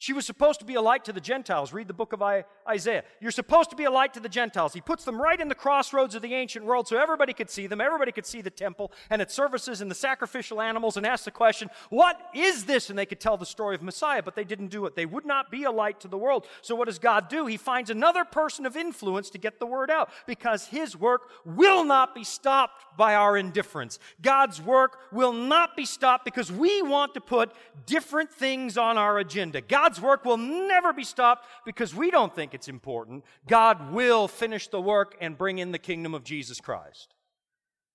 [0.01, 1.75] She was supposed to be a light to the Gentiles.
[1.75, 2.23] Read the book of
[2.67, 3.05] Isaiah.
[3.21, 4.73] You're supposed to be a light to the Gentiles.
[4.73, 7.67] He puts them right in the crossroads of the ancient world so everybody could see
[7.67, 7.83] them.
[7.83, 11.31] Everybody could see the temple and its services and the sacrificial animals and ask the
[11.31, 12.89] question, what is this?
[12.89, 14.97] And they could tell the story of Messiah, but they didn't do it.
[14.97, 16.47] They would not be a light to the world.
[16.63, 17.45] So what does God do?
[17.45, 21.85] He finds another person of influence to get the word out because his work will
[21.85, 23.99] not be stopped by our indifference.
[24.23, 27.53] God's work will not be stopped because we want to put
[27.85, 29.61] different things on our agenda.
[29.61, 33.25] God God's work will never be stopped because we don't think it's important.
[33.49, 37.13] God will finish the work and bring in the kingdom of Jesus Christ.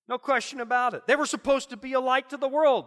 [0.10, 1.08] No question about it.
[1.08, 2.84] They were supposed to be a light to the world.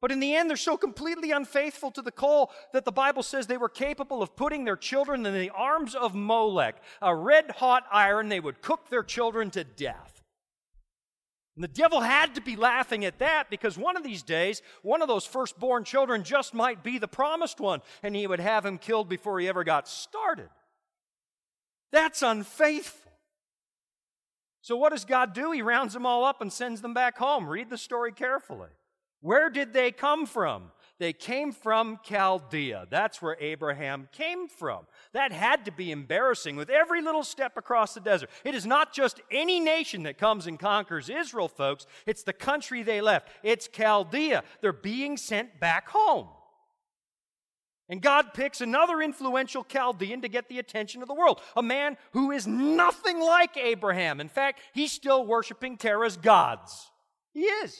[0.00, 3.48] But in the end, they're so completely unfaithful to the call that the Bible says
[3.48, 7.86] they were capable of putting their children in the arms of Molech, a red hot
[7.90, 8.28] iron.
[8.28, 10.13] They would cook their children to death.
[11.56, 15.02] And the devil had to be laughing at that because one of these days, one
[15.02, 18.78] of those firstborn children just might be the promised one, and he would have him
[18.78, 20.48] killed before he ever got started.
[21.92, 23.12] That's unfaithful.
[24.62, 25.52] So, what does God do?
[25.52, 27.46] He rounds them all up and sends them back home.
[27.46, 28.70] Read the story carefully.
[29.20, 30.72] Where did they come from?
[30.98, 32.86] They came from Chaldea.
[32.88, 34.86] That's where Abraham came from.
[35.12, 38.30] That had to be embarrassing with every little step across the desert.
[38.44, 41.86] It is not just any nation that comes and conquers Israel, folks.
[42.06, 43.28] It's the country they left.
[43.42, 44.44] It's Chaldea.
[44.60, 46.28] They're being sent back home.
[47.88, 51.98] And God picks another influential Chaldean to get the attention of the world, a man
[52.12, 54.20] who is nothing like Abraham.
[54.20, 56.90] In fact, he's still worshiping Terah's gods.
[57.32, 57.78] He is.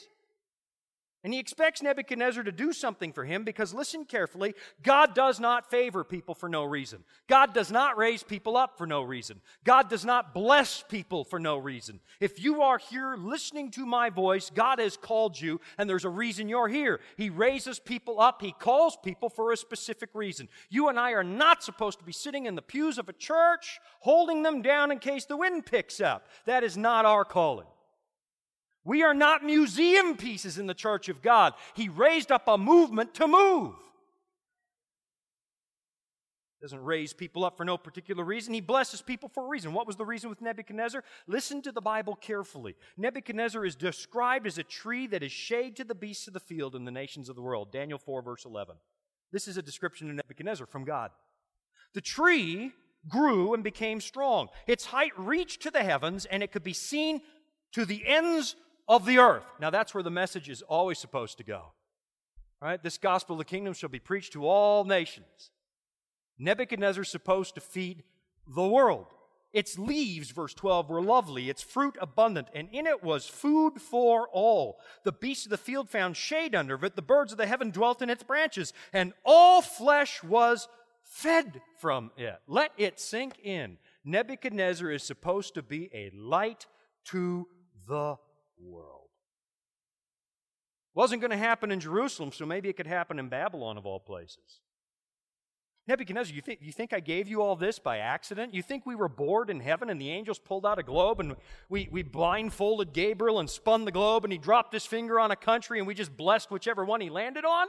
[1.25, 5.71] And he expects Nebuchadnezzar to do something for him because, listen carefully, God does not
[5.71, 7.03] favor people for no reason.
[7.27, 9.41] God does not raise people up for no reason.
[9.63, 11.99] God does not bless people for no reason.
[12.19, 16.09] If you are here listening to my voice, God has called you, and there's a
[16.09, 16.99] reason you're here.
[17.17, 20.47] He raises people up, He calls people for a specific reason.
[20.69, 23.79] You and I are not supposed to be sitting in the pews of a church,
[24.01, 26.27] holding them down in case the wind picks up.
[26.45, 27.65] That is not our calling.
[28.85, 31.53] We are not museum pieces in the church of God.
[31.73, 33.73] He raised up a movement to move.
[36.61, 38.53] Doesn't raise people up for no particular reason.
[38.53, 39.73] He blesses people for a reason.
[39.73, 41.03] What was the reason with Nebuchadnezzar?
[41.27, 42.75] Listen to the Bible carefully.
[42.97, 46.75] Nebuchadnezzar is described as a tree that is shade to the beasts of the field
[46.75, 47.71] and the nations of the world.
[47.71, 48.75] Daniel 4, verse 11.
[49.31, 51.11] This is a description of Nebuchadnezzar from God.
[51.93, 52.71] The tree
[53.07, 54.47] grew and became strong.
[54.65, 57.21] Its height reached to the heavens, and it could be seen
[57.73, 58.55] to the ends
[58.87, 59.45] of the earth.
[59.59, 61.71] Now, that's where the message is always supposed to go.
[62.61, 62.81] Right?
[62.81, 65.51] This gospel of the kingdom shall be preached to all nations.
[66.37, 68.03] Nebuchadnezzar is supposed to feed
[68.47, 69.07] the world.
[69.53, 74.27] Its leaves, verse 12, were lovely, its fruit abundant, and in it was food for
[74.33, 74.79] all.
[75.03, 78.01] The beasts of the field found shade under it, the birds of the heaven dwelt
[78.01, 80.67] in its branches, and all flesh was
[81.03, 82.35] fed from it.
[82.47, 83.77] Let it sink in.
[84.03, 86.65] Nebuchadnezzar is supposed to be a light
[87.05, 87.47] to
[87.87, 88.17] the
[88.59, 89.09] world.
[90.93, 93.99] Wasn't going to happen in Jerusalem, so maybe it could happen in Babylon of all
[93.99, 94.61] places.
[95.87, 98.55] Nebuchadnezzar, you think, you think I gave you all this by accident?
[98.55, 101.35] You think we were bored in heaven and the angels pulled out a globe and
[101.69, 105.35] we, we blindfolded Gabriel and spun the globe and he dropped his finger on a
[105.35, 107.67] country and we just blessed whichever one he landed on?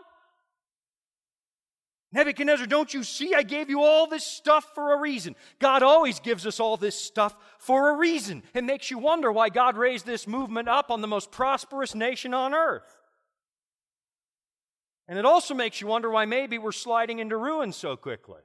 [2.17, 3.35] Nebuchadnezzar, don't you see?
[3.35, 5.37] I gave you all this stuff for a reason.
[5.59, 8.43] God always gives us all this stuff for a reason.
[8.55, 12.33] It makes you wonder why God raised this movement up on the most prosperous nation
[12.33, 13.03] on earth.
[15.07, 18.41] And it also makes you wonder why maybe we're sliding into ruin so quickly.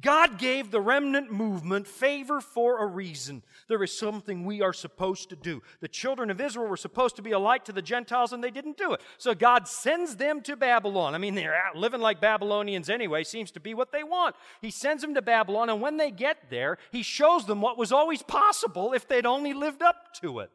[0.00, 3.42] God gave the remnant movement favor for a reason.
[3.66, 5.62] There is something we are supposed to do.
[5.80, 8.50] The children of Israel were supposed to be a light to the Gentiles and they
[8.50, 9.00] didn't do it.
[9.16, 11.14] So God sends them to Babylon.
[11.14, 14.36] I mean, they're living like Babylonians anyway, seems to be what they want.
[14.60, 17.90] He sends them to Babylon and when they get there, He shows them what was
[17.90, 20.50] always possible if they'd only lived up to it.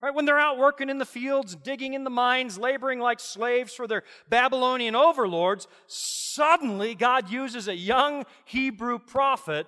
[0.00, 0.14] Right?
[0.14, 3.88] When they're out working in the fields, digging in the mines, laboring like slaves for
[3.88, 9.66] their Babylonian overlords, suddenly God uses a young Hebrew prophet,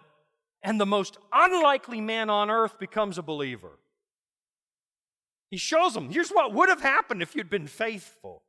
[0.63, 3.79] and the most unlikely man on earth becomes a believer.
[5.51, 8.43] He shows them here's what would have happened if you'd been faithful.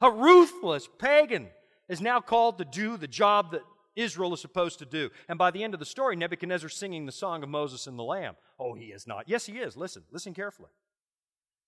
[0.00, 1.48] A ruthless pagan
[1.88, 3.62] is now called to do the job that
[3.94, 5.10] Israel is supposed to do.
[5.28, 8.02] And by the end of the story, Nebuchadnezzar singing the song of Moses and the
[8.02, 8.34] Lamb.
[8.58, 9.28] Oh, he is not.
[9.28, 9.76] Yes, he is.
[9.76, 10.70] Listen, listen carefully.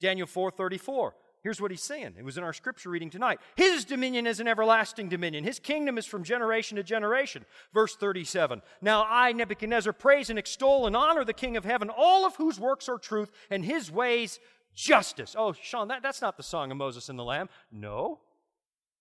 [0.00, 1.14] Daniel 4:34.
[1.42, 2.16] Here's what he's saying.
[2.18, 3.38] It was in our scripture reading tonight.
[3.54, 5.44] His dominion is an everlasting dominion.
[5.44, 7.44] His kingdom is from generation to generation.
[7.72, 8.62] Verse 37.
[8.82, 12.58] Now I, Nebuchadnezzar, praise and extol and honor the King of heaven, all of whose
[12.58, 14.40] works are truth and his ways
[14.74, 15.36] justice.
[15.38, 17.48] Oh, Shawn, that, that's not the song of Moses and the Lamb.
[17.70, 18.18] No.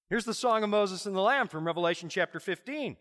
[0.10, 2.96] Here's the song of Moses and the Lamb from Revelation chapter 15.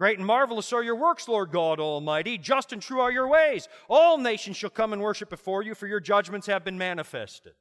[0.00, 2.38] Great and marvelous are your works, Lord God Almighty.
[2.38, 3.68] Just and true are your ways.
[3.86, 7.52] All nations shall come and worship before you, for your judgments have been manifested.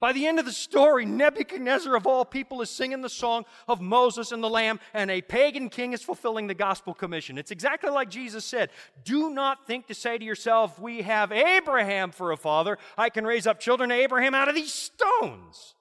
[0.00, 3.80] By the end of the story, Nebuchadnezzar, of all people, is singing the song of
[3.80, 7.38] Moses and the Lamb, and a pagan king is fulfilling the gospel commission.
[7.38, 8.70] It's exactly like Jesus said
[9.04, 12.78] Do not think to say to yourself, We have Abraham for a father.
[12.98, 15.76] I can raise up children to Abraham out of these stones.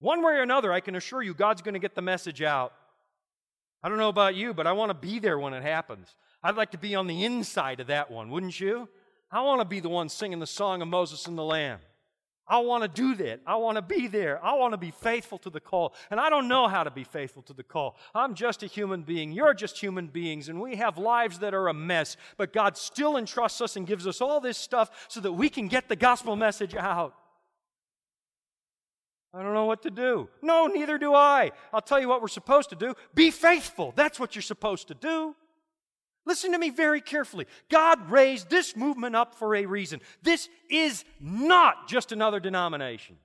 [0.00, 2.72] One way or another, I can assure you, God's going to get the message out.
[3.82, 6.14] I don't know about you, but I want to be there when it happens.
[6.42, 8.88] I'd like to be on the inside of that one, wouldn't you?
[9.30, 11.78] I want to be the one singing the song of Moses and the Lamb.
[12.50, 13.40] I want to do that.
[13.46, 14.44] I want to be there.
[14.44, 15.94] I want to be faithful to the call.
[16.10, 17.96] And I don't know how to be faithful to the call.
[18.12, 19.30] I'm just a human being.
[19.30, 20.48] You're just human beings.
[20.48, 22.16] And we have lives that are a mess.
[22.36, 25.68] But God still entrusts us and gives us all this stuff so that we can
[25.68, 27.14] get the gospel message out.
[29.32, 30.28] I don't know what to do.
[30.42, 31.52] No, neither do I.
[31.72, 32.94] I'll tell you what we're supposed to do.
[33.14, 33.92] Be faithful.
[33.94, 35.36] That's what you're supposed to do.
[36.26, 37.46] Listen to me very carefully.
[37.70, 40.00] God raised this movement up for a reason.
[40.22, 43.16] This is not just another denomination.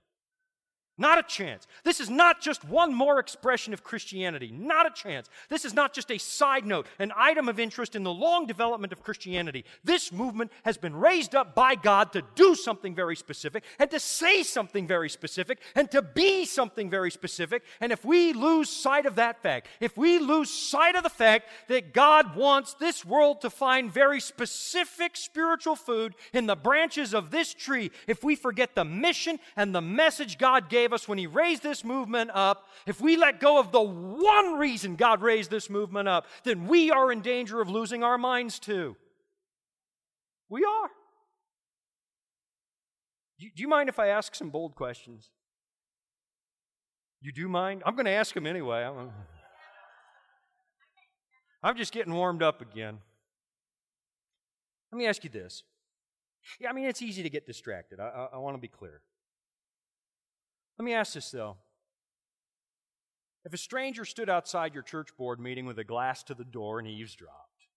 [0.97, 1.67] Not a chance.
[1.83, 4.49] This is not just one more expression of Christianity.
[4.49, 5.29] Not a chance.
[5.49, 8.93] This is not just a side note, an item of interest in the long development
[8.93, 9.65] of Christianity.
[9.83, 13.99] This movement has been raised up by God to do something very specific and to
[13.99, 17.63] say something very specific and to be something very specific.
[17.81, 21.49] And if we lose sight of that fact, if we lose sight of the fact
[21.67, 27.31] that God wants this world to find very specific spiritual food in the branches of
[27.31, 31.17] this tree, if we forget the mission and the message God gave gave us when
[31.17, 35.49] He raised this movement up, if we let go of the one reason God raised
[35.49, 38.95] this movement up, then we are in danger of losing our minds too.
[40.47, 40.89] We are.
[43.39, 45.31] Do you mind if I ask some bold questions?
[47.19, 47.81] You do mind?
[47.83, 48.87] I'm going to ask them anyway.
[51.63, 52.99] I'm just getting warmed up again.
[54.91, 55.63] Let me ask you this.
[56.59, 57.99] Yeah, I mean, it's easy to get distracted.
[57.99, 59.01] I, I, I want to be clear.
[60.77, 61.57] Let me ask this though.
[63.45, 66.79] If a stranger stood outside your church board meeting with a glass to the door
[66.79, 67.67] and eavesdropped,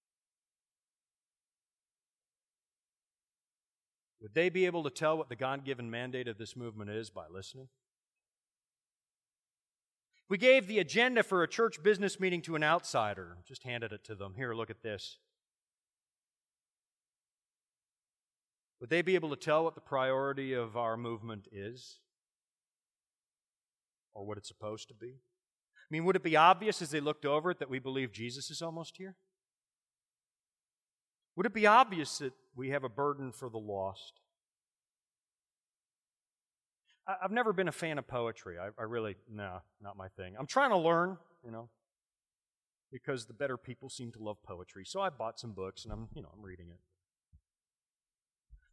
[4.21, 7.11] would they be able to tell what the God given mandate of this movement is
[7.11, 7.69] by listening?
[10.31, 14.05] We gave the agenda for a church business meeting to an outsider, just handed it
[14.05, 14.35] to them.
[14.37, 15.19] Here, look at this.
[18.81, 21.99] Would they be able to tell what the priority of our movement is?
[24.19, 25.15] Or what it's supposed to be?
[25.17, 28.51] I mean, would it be obvious as they looked over it that we believe Jesus
[28.51, 29.17] is almost here?
[31.37, 34.21] Would it be obvious that we have a burden for the lost?
[37.07, 38.57] I've never been a fan of poetry.
[38.59, 40.35] I, I really, no, not my thing.
[40.39, 41.71] I'm trying to learn, you know,
[42.93, 44.85] because the better people seem to love poetry.
[44.85, 46.81] So I bought some books and I'm, you know, I'm reading it.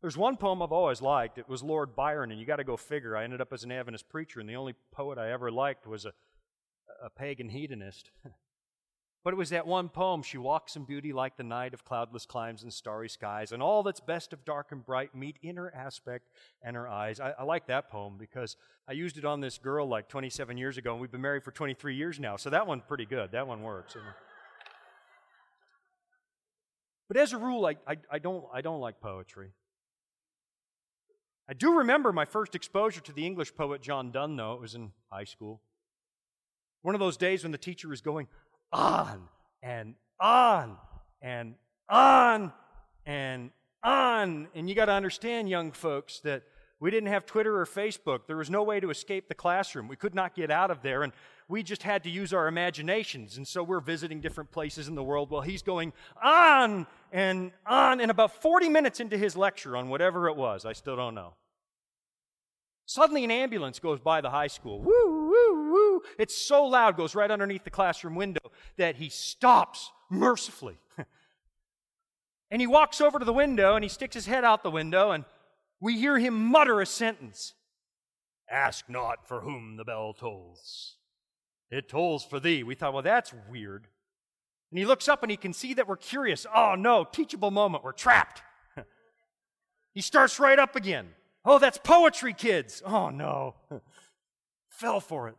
[0.06, 1.40] There's one poem I've always liked.
[1.40, 3.18] It was Lord Byron, and you got to go figure.
[3.18, 6.06] I ended up as an Adventist preacher, and the only poet I ever liked was
[6.06, 6.14] a,
[7.04, 8.12] a pagan hedonist.
[9.24, 12.28] but it was that one poem, She walks in beauty like the night of cloudless
[12.28, 15.74] climes and starry skies, and all that's best of dark and bright meet in her
[15.74, 16.30] aspect
[16.62, 17.20] and her eyes.
[17.20, 20.78] I, I like that poem because I used it on this girl like 27 years
[20.78, 23.32] ago, and we've been married for 23 years now, so that one's pretty good.
[23.32, 23.98] That one works.
[27.08, 29.50] But as a rule, I, I, I, don't, I don't like poetry.
[31.48, 34.54] I do remember my first exposure to the English poet John Donne, though.
[34.54, 35.62] It was in high school.
[36.82, 38.28] One of those days when the teacher was going
[38.72, 39.28] on
[39.62, 40.78] and on
[41.22, 41.56] and
[41.88, 42.52] on
[43.06, 43.52] and
[43.84, 44.48] on.
[44.56, 46.44] And you got to understand, young folks, that
[46.80, 48.22] we didn't have Twitter or Facebook.
[48.28, 49.88] There was no way to escape the classroom.
[49.88, 51.04] We could not get out of there.
[51.04, 51.14] And
[51.48, 53.38] we just had to use our imaginations.
[53.38, 58.02] And so we're visiting different places in the world while he's going on and on.
[58.02, 61.34] And about 40 minutes into his lecture on whatever it was, I still don't know.
[62.88, 64.80] Suddenly an ambulance goes by the high school.
[64.82, 66.02] Woo, woo, woo.
[66.18, 70.78] It's so loud, goes right underneath the classroom window that he stops mercifully.
[72.52, 75.12] and he walks over to the window and he sticks his head out the window
[75.12, 75.26] and
[75.80, 77.54] we hear him mutter a sentence.
[78.50, 80.98] Ask not for whom the bell tolls.
[81.72, 82.64] It tolls for thee.
[82.64, 83.88] We thought, well, that's weird.
[84.72, 86.46] And he looks up and he can see that we're curious.
[86.54, 87.84] Oh no, teachable moment.
[87.84, 88.42] We're trapped.
[89.94, 91.10] he starts right up again.
[91.44, 92.82] Oh, that's poetry, kids.
[92.86, 93.56] Oh no.
[94.70, 95.36] Fell for it.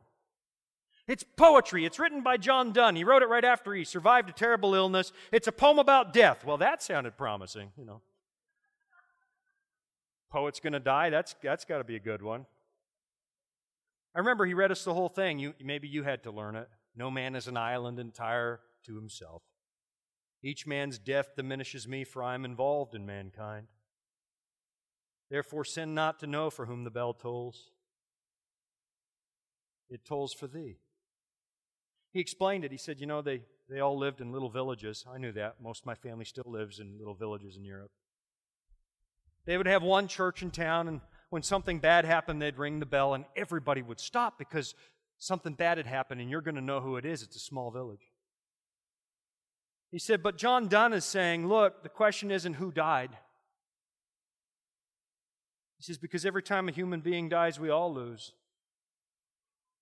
[1.08, 1.84] It's poetry.
[1.84, 2.96] It's written by John Donne.
[2.96, 5.12] He wrote it right after he survived a terrible illness.
[5.30, 6.44] It's a poem about death.
[6.44, 8.00] Well, that sounded promising, you know.
[10.30, 11.10] Poet's going to die.
[11.10, 12.46] That's, that's got to be a good one.
[14.16, 15.38] I remember he read us the whole thing.
[15.38, 16.70] You, maybe you had to learn it.
[16.96, 19.42] No man is an island entire to himself.
[20.42, 23.66] Each man's death diminishes me, for I am involved in mankind.
[25.30, 27.72] Therefore, sin not to know for whom the bell tolls.
[29.90, 30.78] It tolls for thee.
[32.10, 32.72] He explained it.
[32.72, 35.04] He said, You know, they, they all lived in little villages.
[35.12, 35.56] I knew that.
[35.62, 37.90] Most of my family still lives in little villages in Europe.
[39.44, 41.00] They would have one church in town, and
[41.30, 44.74] when something bad happened, they'd ring the bell and everybody would stop because
[45.18, 47.22] something bad had happened and you're going to know who it is.
[47.22, 48.12] It's a small village.
[49.90, 53.10] He said, but John Donne is saying, look, the question isn't who died.
[55.78, 58.32] He says, because every time a human being dies, we all lose.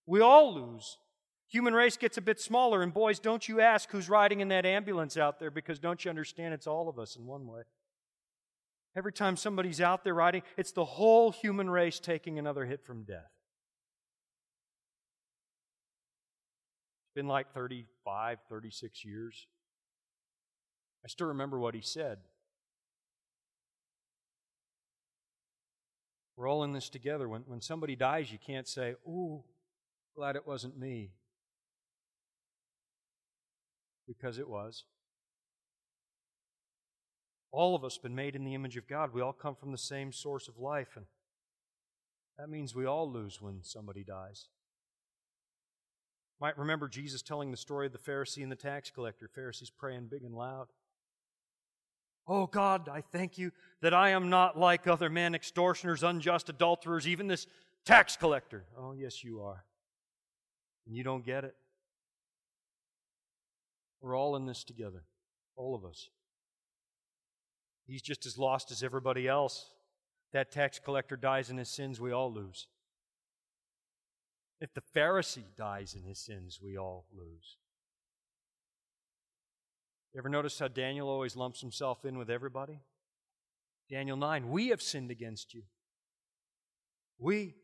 [0.07, 0.99] We all lose.
[1.49, 4.67] Human race gets a bit smaller, and boys, don't you ask who's riding in that
[4.67, 7.63] ambulance out there because don't you understand it's all of us in one way.
[8.97, 13.03] Every time somebody's out there riding, it's the whole human race taking another hit from
[13.03, 13.31] death.
[17.03, 19.47] It's been like 35, 36 years.
[21.05, 22.19] I still remember what he said.
[26.37, 27.29] We're all in this together.
[27.29, 29.45] When, when somebody dies, you can't say, Ooh,
[30.17, 31.11] glad it wasn't me.
[34.07, 34.85] Because it was.
[37.57, 39.15] All of us been made in the image of God.
[39.15, 41.07] We all come from the same source of life, and
[42.37, 44.49] that means we all lose when somebody dies.
[46.41, 49.31] Might remember Jesus telling the story of the Pharisee and the tax collector.
[49.33, 50.67] Pharisees praying big and loud.
[52.27, 53.53] Oh God, I thank you
[53.83, 57.47] that I am not like other men, extortioners, unjust adulterers, even this
[57.85, 58.65] tax collector.
[58.77, 59.65] Oh, yes, you are.
[60.89, 61.55] And you don't get it.
[64.01, 65.05] We're all in this together,
[65.55, 66.09] all of us.
[67.87, 69.71] He's just as lost as everybody else.
[70.33, 72.67] That tax collector dies in his sins, we all lose.
[74.61, 77.57] If the Pharisee dies in his sins, we all lose.
[80.17, 82.81] Ever notice how Daniel always lumps himself in with everybody?
[83.91, 85.63] Daniel 9, we have sinned against you.
[87.19, 87.55] We.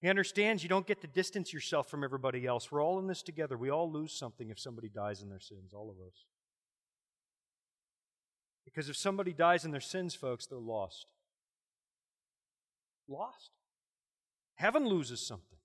[0.00, 2.72] He understands you don't get to distance yourself from everybody else.
[2.72, 3.58] We're all in this together.
[3.58, 6.24] We all lose something if somebody dies in their sins, all of us.
[8.72, 11.06] Because if somebody dies in their sins, folks, they're lost.
[13.08, 13.50] Lost.
[14.54, 15.58] Heaven loses something.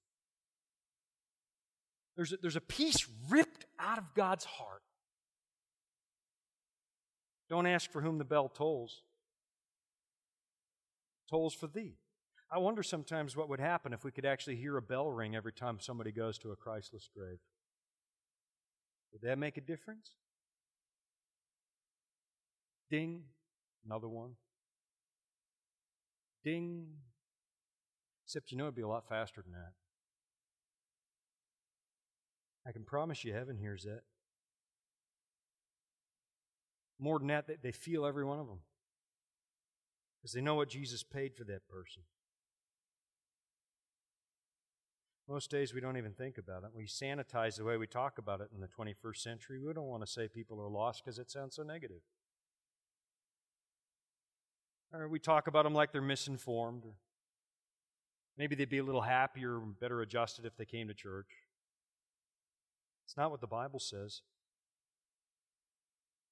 [2.16, 4.82] There's a, there's a piece ripped out of God's heart.
[7.50, 9.04] Don't ask for whom the bell tolls.
[11.30, 11.98] Tolls for thee.
[12.52, 15.52] I wonder sometimes what would happen if we could actually hear a bell ring every
[15.52, 17.40] time somebody goes to a Christless grave.
[19.12, 20.12] Would that make a difference?
[22.90, 23.24] Ding,
[23.86, 24.32] another one.
[26.44, 26.88] Ding.
[28.26, 29.74] Except you know it'd be a lot faster than that.
[32.68, 34.02] I can promise you heaven hears that.
[37.00, 38.60] More than that, they feel every one of them.
[40.22, 42.04] Because they know what Jesus paid for that person.
[45.28, 46.70] Most days we don't even think about it.
[46.74, 49.60] We sanitize the way we talk about it in the 21st century.
[49.60, 52.02] We don't want to say people are lost because it sounds so negative.
[54.94, 56.86] Or we talk about them like they're misinformed.
[56.86, 56.94] Or
[58.38, 61.28] maybe they'd be a little happier and better adjusted if they came to church.
[63.06, 64.22] It's not what the Bible says.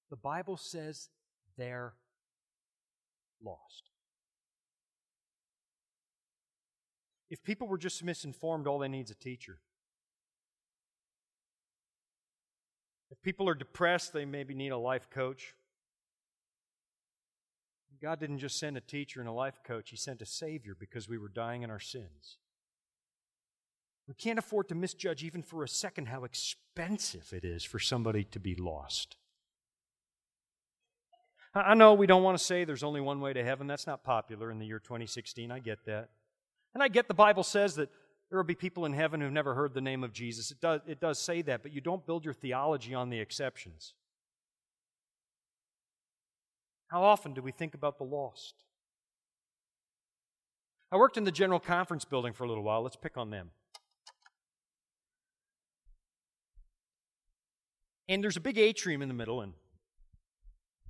[0.10, 1.10] The Bible says
[1.58, 1.94] they're
[3.44, 3.90] lost.
[7.30, 9.58] If people were just misinformed, all they need is a teacher.
[13.10, 15.56] If people are depressed, they maybe need a life coach.
[18.04, 21.08] God didn't just send a teacher and a life coach, He sent a Savior because
[21.08, 22.38] we were dying in our sins.
[24.10, 28.26] We can't afford to misjudge even for a second how expensive it is for somebody
[28.26, 29.16] to be lost.
[31.56, 33.68] I know we don't want to say there's only one way to heaven.
[33.68, 35.50] That's not popular in the year 2016.
[35.50, 36.10] I get that.
[36.74, 37.90] And I get the Bible says that
[38.30, 40.52] there will be people in heaven who've never heard the name of Jesus.
[40.52, 43.94] It does, it does say that, but you don't build your theology on the exceptions.
[46.88, 48.64] How often do we think about the lost?
[50.92, 52.84] I worked in the General Conference building for a little while.
[52.84, 53.50] Let's pick on them.
[58.08, 59.54] And there's a big atrium in the middle, and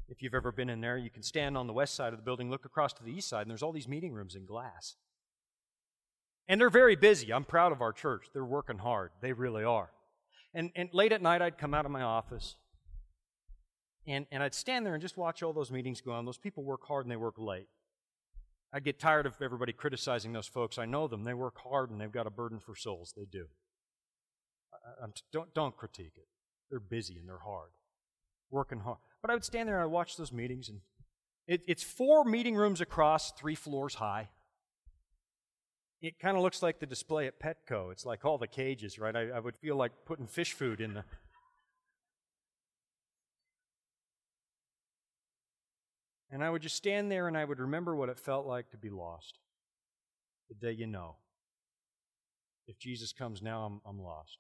[0.10, 2.24] if you've ever been in there, you can stand on the west side of the
[2.24, 4.96] building, look across to the east side, and there's all these meeting rooms in glass.
[6.48, 7.32] And they're very busy.
[7.32, 8.26] I'm proud of our church.
[8.34, 9.12] They're working hard.
[9.22, 9.92] They really are.
[10.54, 12.58] And, and late at night, I'd come out of my office,
[14.08, 16.26] and, and I'd stand there and just watch all those meetings go on.
[16.26, 17.68] Those people work hard and they work late.
[18.74, 20.78] I get tired of everybody criticizing those folks.
[20.78, 21.24] I know them.
[21.24, 23.14] They work hard and they've got a burden for souls.
[23.16, 23.46] They do.
[25.02, 26.28] I, don't, don't critique it.
[26.70, 27.70] They're busy and they're hard,
[28.50, 28.98] working hard.
[29.22, 30.82] But I would stand there and I'd watch those meetings, and
[31.48, 34.30] it, it's four meeting rooms across, three floors high.
[36.02, 37.92] It kind of looks like the display at Petco.
[37.92, 39.16] It's like all the cages, right?
[39.16, 41.06] I, I would feel like putting fish food in the.
[46.34, 48.78] And I would just stand there and I would remember what it felt like to
[48.78, 49.38] be lost.
[50.50, 51.18] The day you know.
[52.68, 54.40] If Jesus comes now, I'm, I'm lost.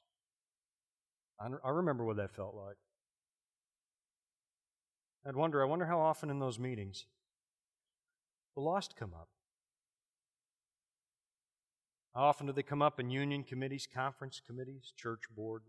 [1.39, 2.77] I remember what that felt like.
[5.27, 7.05] I'd wonder, I wonder how often in those meetings
[8.55, 9.29] the lost come up.
[12.15, 15.61] How often do they come up in union committees, conference committees, church board,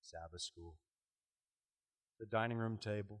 [0.00, 0.76] Sabbath school,
[2.18, 3.20] the dining room table?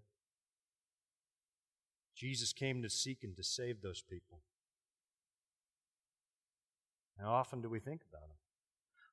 [2.16, 4.40] Jesus came to seek and to save those people.
[7.20, 8.36] How often do we think about them?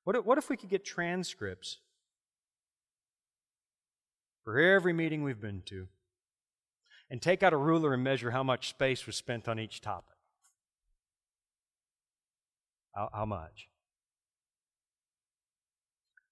[0.04, 1.80] What if, what if we could get transcripts
[4.48, 5.90] for every meeting we've been to,
[7.10, 10.16] and take out a ruler and measure how much space was spent on each topic.
[12.96, 13.68] How, how much?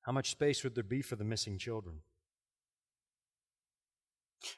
[0.03, 1.97] How much space would there be for the missing children?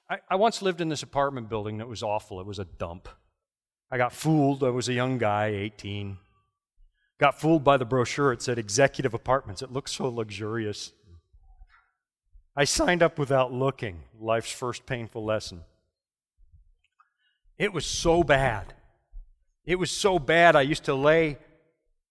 [0.09, 2.39] I, I once lived in this apartment building that was awful.
[2.39, 3.07] It was a dump.
[3.89, 4.63] I got fooled.
[4.63, 6.17] I was a young guy, 18.
[7.19, 8.31] Got fooled by the brochure.
[8.31, 9.61] It said executive apartments.
[9.61, 10.91] It looked so luxurious.
[12.55, 14.01] I signed up without looking.
[14.19, 15.61] Life's first painful lesson.
[17.57, 18.73] It was so bad.
[19.65, 20.55] It was so bad.
[20.55, 21.37] I used to lay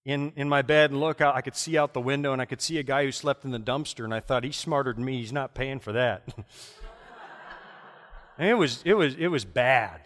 [0.05, 1.35] in, in my bed and look out.
[1.35, 3.51] I could see out the window and I could see a guy who slept in
[3.51, 5.19] the dumpster, and I thought, he's smarter than me.
[5.19, 6.23] He's not paying for that.
[8.37, 10.01] and it was, it was, it was bad.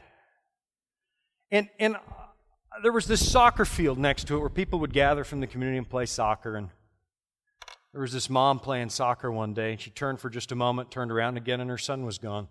[1.52, 2.00] And, and uh,
[2.82, 5.78] there was this soccer field next to it where people would gather from the community
[5.78, 6.56] and play soccer.
[6.56, 6.70] And
[7.92, 10.92] there was this mom playing soccer one day, and she turned for just a moment,
[10.92, 12.48] turned around again, and her son was gone.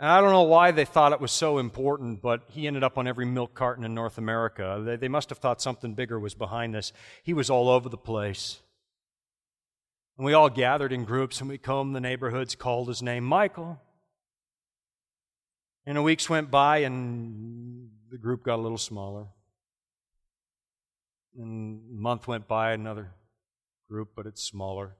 [0.00, 2.96] And I don't know why they thought it was so important, but he ended up
[2.96, 4.80] on every milk carton in North America.
[4.82, 6.92] They, they must have thought something bigger was behind this.
[7.22, 8.60] He was all over the place.
[10.18, 13.80] And we all gathered in groups and we combed the neighborhoods, called his name Michael.
[15.86, 19.28] And the weeks went by and the group got a little smaller.
[21.38, 23.12] And a month went by, another
[23.88, 24.96] group, but it's smaller.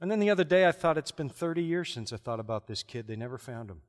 [0.00, 2.66] And then the other day, I thought it's been 30 years since I thought about
[2.66, 3.06] this kid.
[3.06, 3.82] They never found him.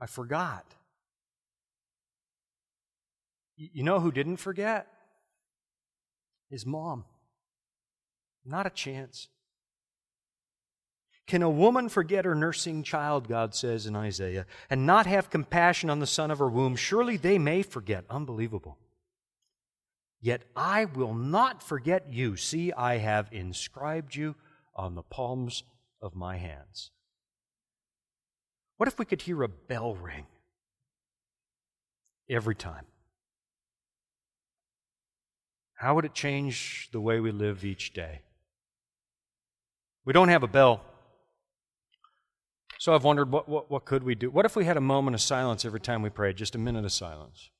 [0.00, 0.66] I forgot.
[3.56, 4.88] You know who didn't forget?
[6.50, 7.04] His mom.
[8.44, 9.28] Not a chance.
[11.26, 15.90] Can a woman forget her nursing child, God says in Isaiah, and not have compassion
[15.90, 16.76] on the son of her womb?
[16.76, 18.04] Surely they may forget.
[18.08, 18.78] Unbelievable.
[20.20, 22.36] Yet I will not forget you.
[22.36, 24.36] See, I have inscribed you
[24.74, 25.64] on the palms
[26.00, 26.90] of my hands.
[28.76, 30.26] What if we could hear a bell ring
[32.28, 32.86] every time?
[35.76, 38.22] How would it change the way we live each day?
[40.04, 40.82] We don't have a bell.
[42.78, 44.30] So I've wondered what, what, what could we do?
[44.30, 46.36] What if we had a moment of silence every time we prayed?
[46.36, 47.50] Just a minute of silence.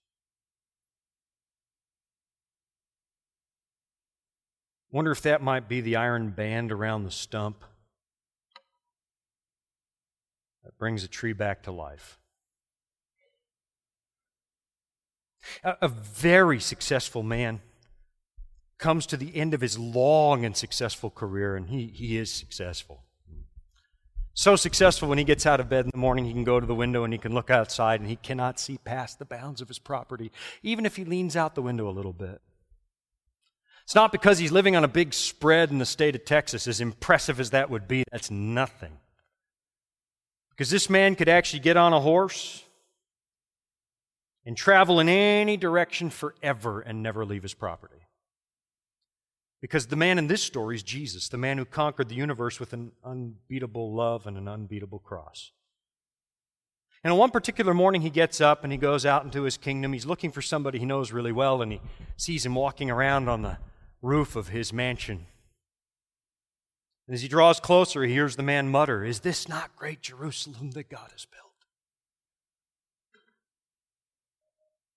[4.91, 7.65] Wonder if that might be the iron band around the stump
[10.65, 12.19] that brings a tree back to life.
[15.63, 17.61] A, a very successful man
[18.79, 23.05] comes to the end of his long and successful career, and he, he is successful.
[24.35, 26.67] So successful when he gets out of bed in the morning, he can go to
[26.67, 29.69] the window and he can look outside and he cannot see past the bounds of
[29.69, 30.31] his property,
[30.63, 32.43] even if he leans out the window a little bit.
[33.85, 36.83] It's not because he's living on a big spread in the state of Texas, as
[36.83, 38.05] impressive as that would be.
[38.13, 38.99] That's nothing.
[40.51, 42.63] Because this man could actually get on a horse
[44.45, 48.06] and travel in any direction forever and never leave his property.
[49.61, 52.73] Because the man in this story is Jesus, the man who conquered the universe with
[52.73, 55.53] an unbeatable love and an unbeatable cross.
[57.03, 59.93] And on one particular morning, he gets up and he goes out into his kingdom.
[59.93, 61.81] He's looking for somebody he knows really well, and he
[62.17, 63.59] sees him walking around on the
[64.03, 65.27] roof of his mansion.
[67.07, 70.73] And as he draws closer, he hears the man mutter, Is this not great Jerusalem
[70.73, 71.43] that God has built?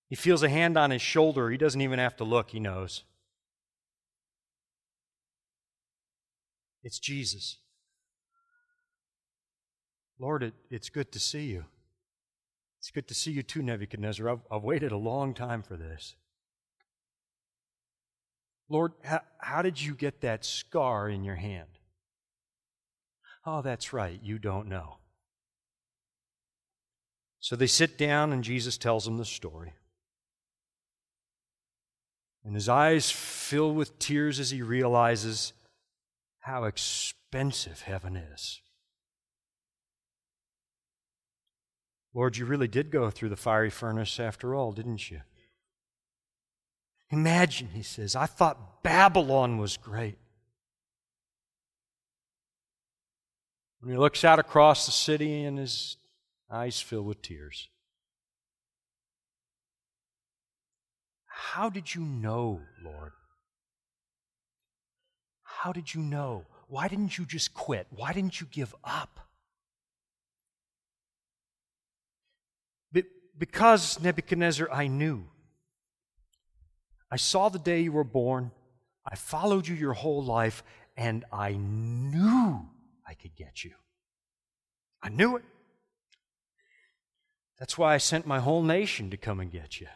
[0.10, 1.52] He feels a hand on his shoulder.
[1.52, 3.04] He doesn't even have to look, he knows.
[6.84, 7.58] It's Jesus.
[10.20, 11.66] Lord, it, it's good to see you.
[12.80, 14.30] It's good to see you too, Nebuchadnezzar.
[14.30, 16.16] I've, I've waited a long time for this.
[18.70, 21.68] Lord, how, how did you get that scar in your hand?
[23.46, 24.98] Oh, that's right, you don't know.
[27.40, 29.74] So they sit down, and Jesus tells them the story.
[32.46, 35.54] And his eyes fill with tears as he realizes
[36.50, 38.62] how expensive heaven is.
[42.12, 45.22] Lord, you really did go through the fiery furnace after all, didn't you?
[47.12, 50.18] Imagine, he says, I thought Babylon was great.
[53.80, 55.98] When he looks out across the city and his
[56.50, 57.70] eyes fill with tears.
[61.28, 63.12] How did you know, Lord?
[65.64, 66.46] How did you know?
[66.70, 67.86] Why didn't you just quit?
[67.90, 69.20] Why didn't you give up?
[73.38, 75.26] Because, Nebuchadnezzar, I knew.
[77.12, 78.52] I saw the day you were born.
[79.06, 80.64] I followed you your whole life,
[80.96, 82.70] and I knew
[83.06, 83.72] I could get you.
[85.02, 85.44] I knew it.
[87.58, 89.88] That's why I sent my whole nation to come and get you.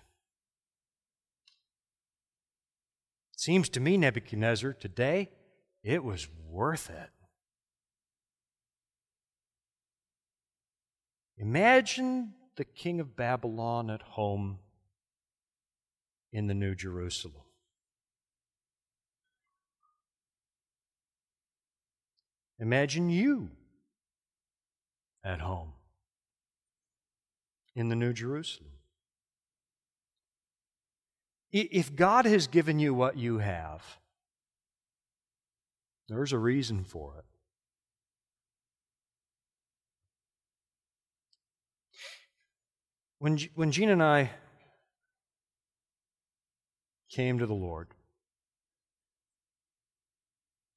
[3.33, 5.29] It seems to me, Nebuchadnezzar, today
[5.83, 7.09] it was worth it.
[11.37, 14.59] Imagine the king of Babylon at home
[16.31, 17.43] in the New Jerusalem.
[22.59, 23.49] Imagine you
[25.23, 25.73] at home
[27.75, 28.69] in the New Jerusalem.
[31.51, 33.97] If God has given you what you have,
[36.07, 37.25] there's a reason for it.
[43.19, 44.31] When, when Jean and I
[47.09, 47.87] came to the Lord,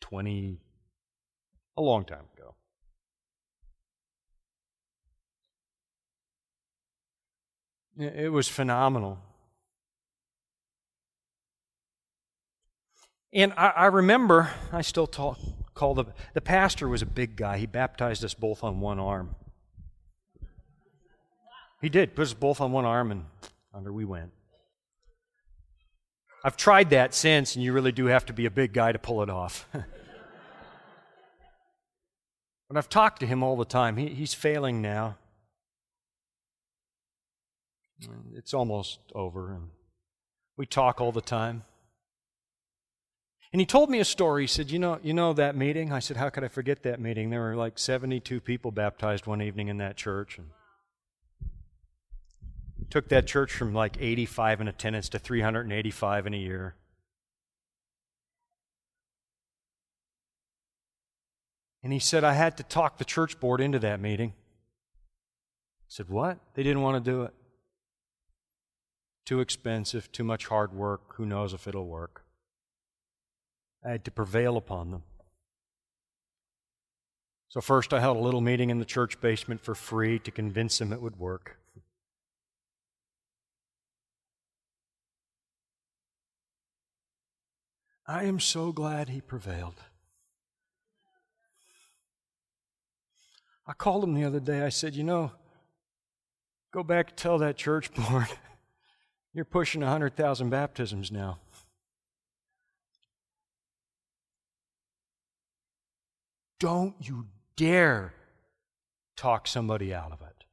[0.01, 0.61] 20,
[1.77, 2.55] a long time ago,
[7.99, 9.19] it was phenomenal.
[13.37, 15.39] And I, I remember, I still talk,
[15.75, 17.59] call the, the pastor was a big guy.
[17.59, 19.35] He baptized us both on one arm.
[21.83, 22.17] He did.
[22.17, 23.27] Put us both on one arm, and
[23.75, 24.33] under we went.
[26.43, 28.99] I've tried that since, and you really do have to be a big guy to
[28.99, 29.69] pull it off.
[29.73, 29.85] but
[32.75, 33.99] I've talked to him all the time.
[33.99, 35.19] He, he's failing now.
[38.35, 39.69] It's almost over, and
[40.57, 41.65] we talk all the time.
[43.53, 44.43] And he told me a story.
[44.43, 47.01] He said, "You know, you know that meeting?" I said, "How could I forget that
[47.01, 47.31] meeting?
[47.31, 50.51] There were like 72 people baptized one evening in that church." And
[52.91, 56.77] Took that church from like 85 in attendance to 385 in a year.
[61.83, 64.31] And he said, I had to talk the church board into that meeting.
[64.31, 66.39] I said, What?
[66.55, 67.35] They didn't want to do it.
[69.25, 71.15] Too expensive, too much hard work.
[71.15, 72.26] Who knows if it'll work?
[73.87, 75.05] I had to prevail upon them.
[77.49, 80.79] So, first, I held a little meeting in the church basement for free to convince
[80.79, 81.57] them it would work.
[88.09, 89.81] I am so glad he prevailed.
[93.69, 94.63] I called him the other day.
[94.63, 95.33] I said, You know,
[96.73, 98.27] go back and tell that church board
[99.33, 101.39] you're pushing 100,000 baptisms now.
[106.59, 107.27] Don't you
[107.57, 108.13] dare
[109.17, 110.45] talk somebody out of it.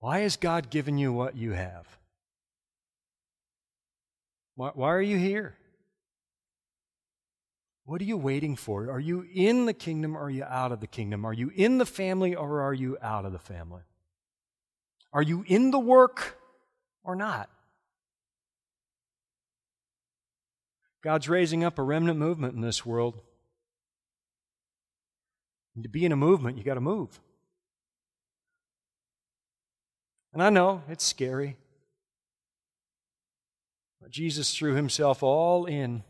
[0.00, 1.86] Why has God given you what you have?
[4.54, 5.56] Why, why are you here?
[7.84, 8.90] What are you waiting for?
[8.90, 11.24] Are you in the kingdom or are you out of the kingdom?
[11.24, 13.82] Are you in the family or are you out of the family?
[15.12, 16.38] Are you in the work
[17.02, 17.48] or not?
[21.02, 23.20] God's raising up a remnant movement in this world.
[25.74, 27.20] And to be in a movement, you got to move.
[30.32, 31.56] And I know it's scary.
[34.00, 36.02] But Jesus threw himself all in,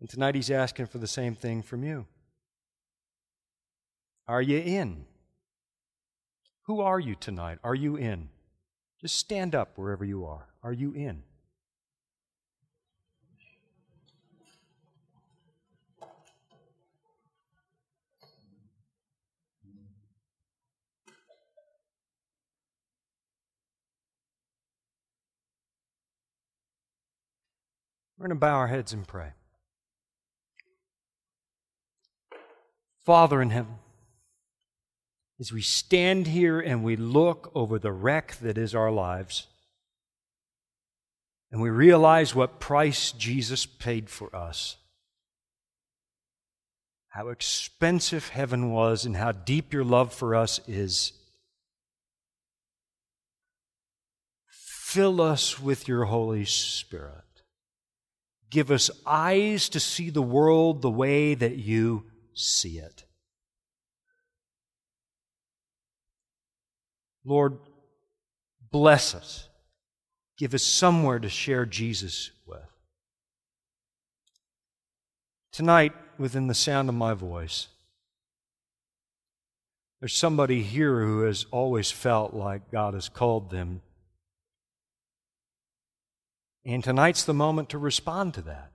[0.00, 2.06] and tonight he's asking for the same thing from you.
[4.26, 5.04] Are you in?
[6.66, 7.58] Who are you tonight?
[7.64, 8.28] Are you in?
[9.00, 10.48] Just stand up wherever you are.
[10.62, 11.24] Are you in?
[28.22, 29.32] We're going to bow our heads and pray.
[33.04, 33.78] Father in heaven,
[35.40, 39.48] as we stand here and we look over the wreck that is our lives,
[41.50, 44.76] and we realize what price Jesus paid for us,
[47.08, 51.12] how expensive heaven was, and how deep your love for us is.
[54.46, 57.31] Fill us with your Holy Spirit.
[58.52, 63.04] Give us eyes to see the world the way that you see it.
[67.24, 67.56] Lord,
[68.70, 69.48] bless us.
[70.36, 72.60] Give us somewhere to share Jesus with.
[75.50, 77.68] Tonight, within the sound of my voice,
[80.00, 83.80] there's somebody here who has always felt like God has called them
[86.64, 88.70] and tonight's the moment to respond to that.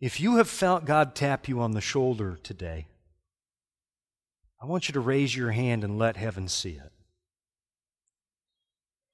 [0.00, 2.86] If you have felt God tap you on the shoulder today,
[4.62, 6.92] I want you to raise your hand and let heaven see it.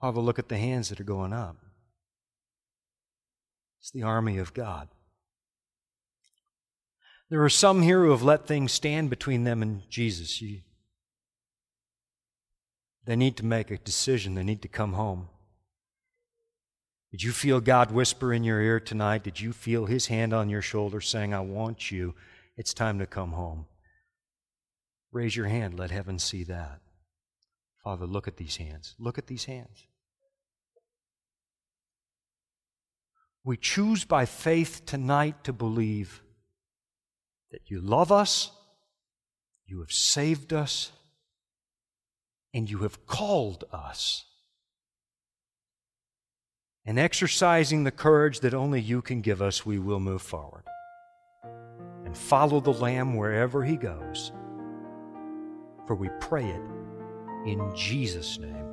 [0.00, 1.56] Father, look at the hands that are going up.
[3.80, 4.88] It's the army of God.
[7.30, 10.40] There are some here who have let things stand between them and Jesus.
[10.40, 10.60] You,
[13.06, 15.28] they need to make a decision, they need to come home.
[17.14, 19.22] Did you feel God whisper in your ear tonight?
[19.22, 22.16] Did you feel His hand on your shoulder saying, I want you?
[22.56, 23.66] It's time to come home.
[25.12, 25.78] Raise your hand.
[25.78, 26.80] Let heaven see that.
[27.84, 28.96] Father, look at these hands.
[28.98, 29.86] Look at these hands.
[33.44, 36.20] We choose by faith tonight to believe
[37.52, 38.50] that you love us,
[39.66, 40.90] you have saved us,
[42.52, 44.24] and you have called us.
[46.86, 50.64] And exercising the courage that only you can give us, we will move forward
[52.04, 54.32] and follow the Lamb wherever he goes.
[55.86, 56.62] For we pray it
[57.46, 58.66] in Jesus' name.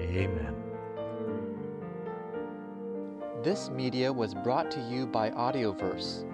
[0.00, 0.54] Amen.
[3.42, 6.24] This media was brought to you by Audioverse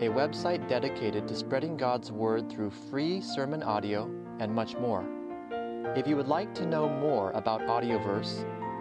[0.00, 5.04] a website dedicated to spreading God's Word through free sermon audio and much more.
[5.94, 8.46] If you would like to know more about Audioverse,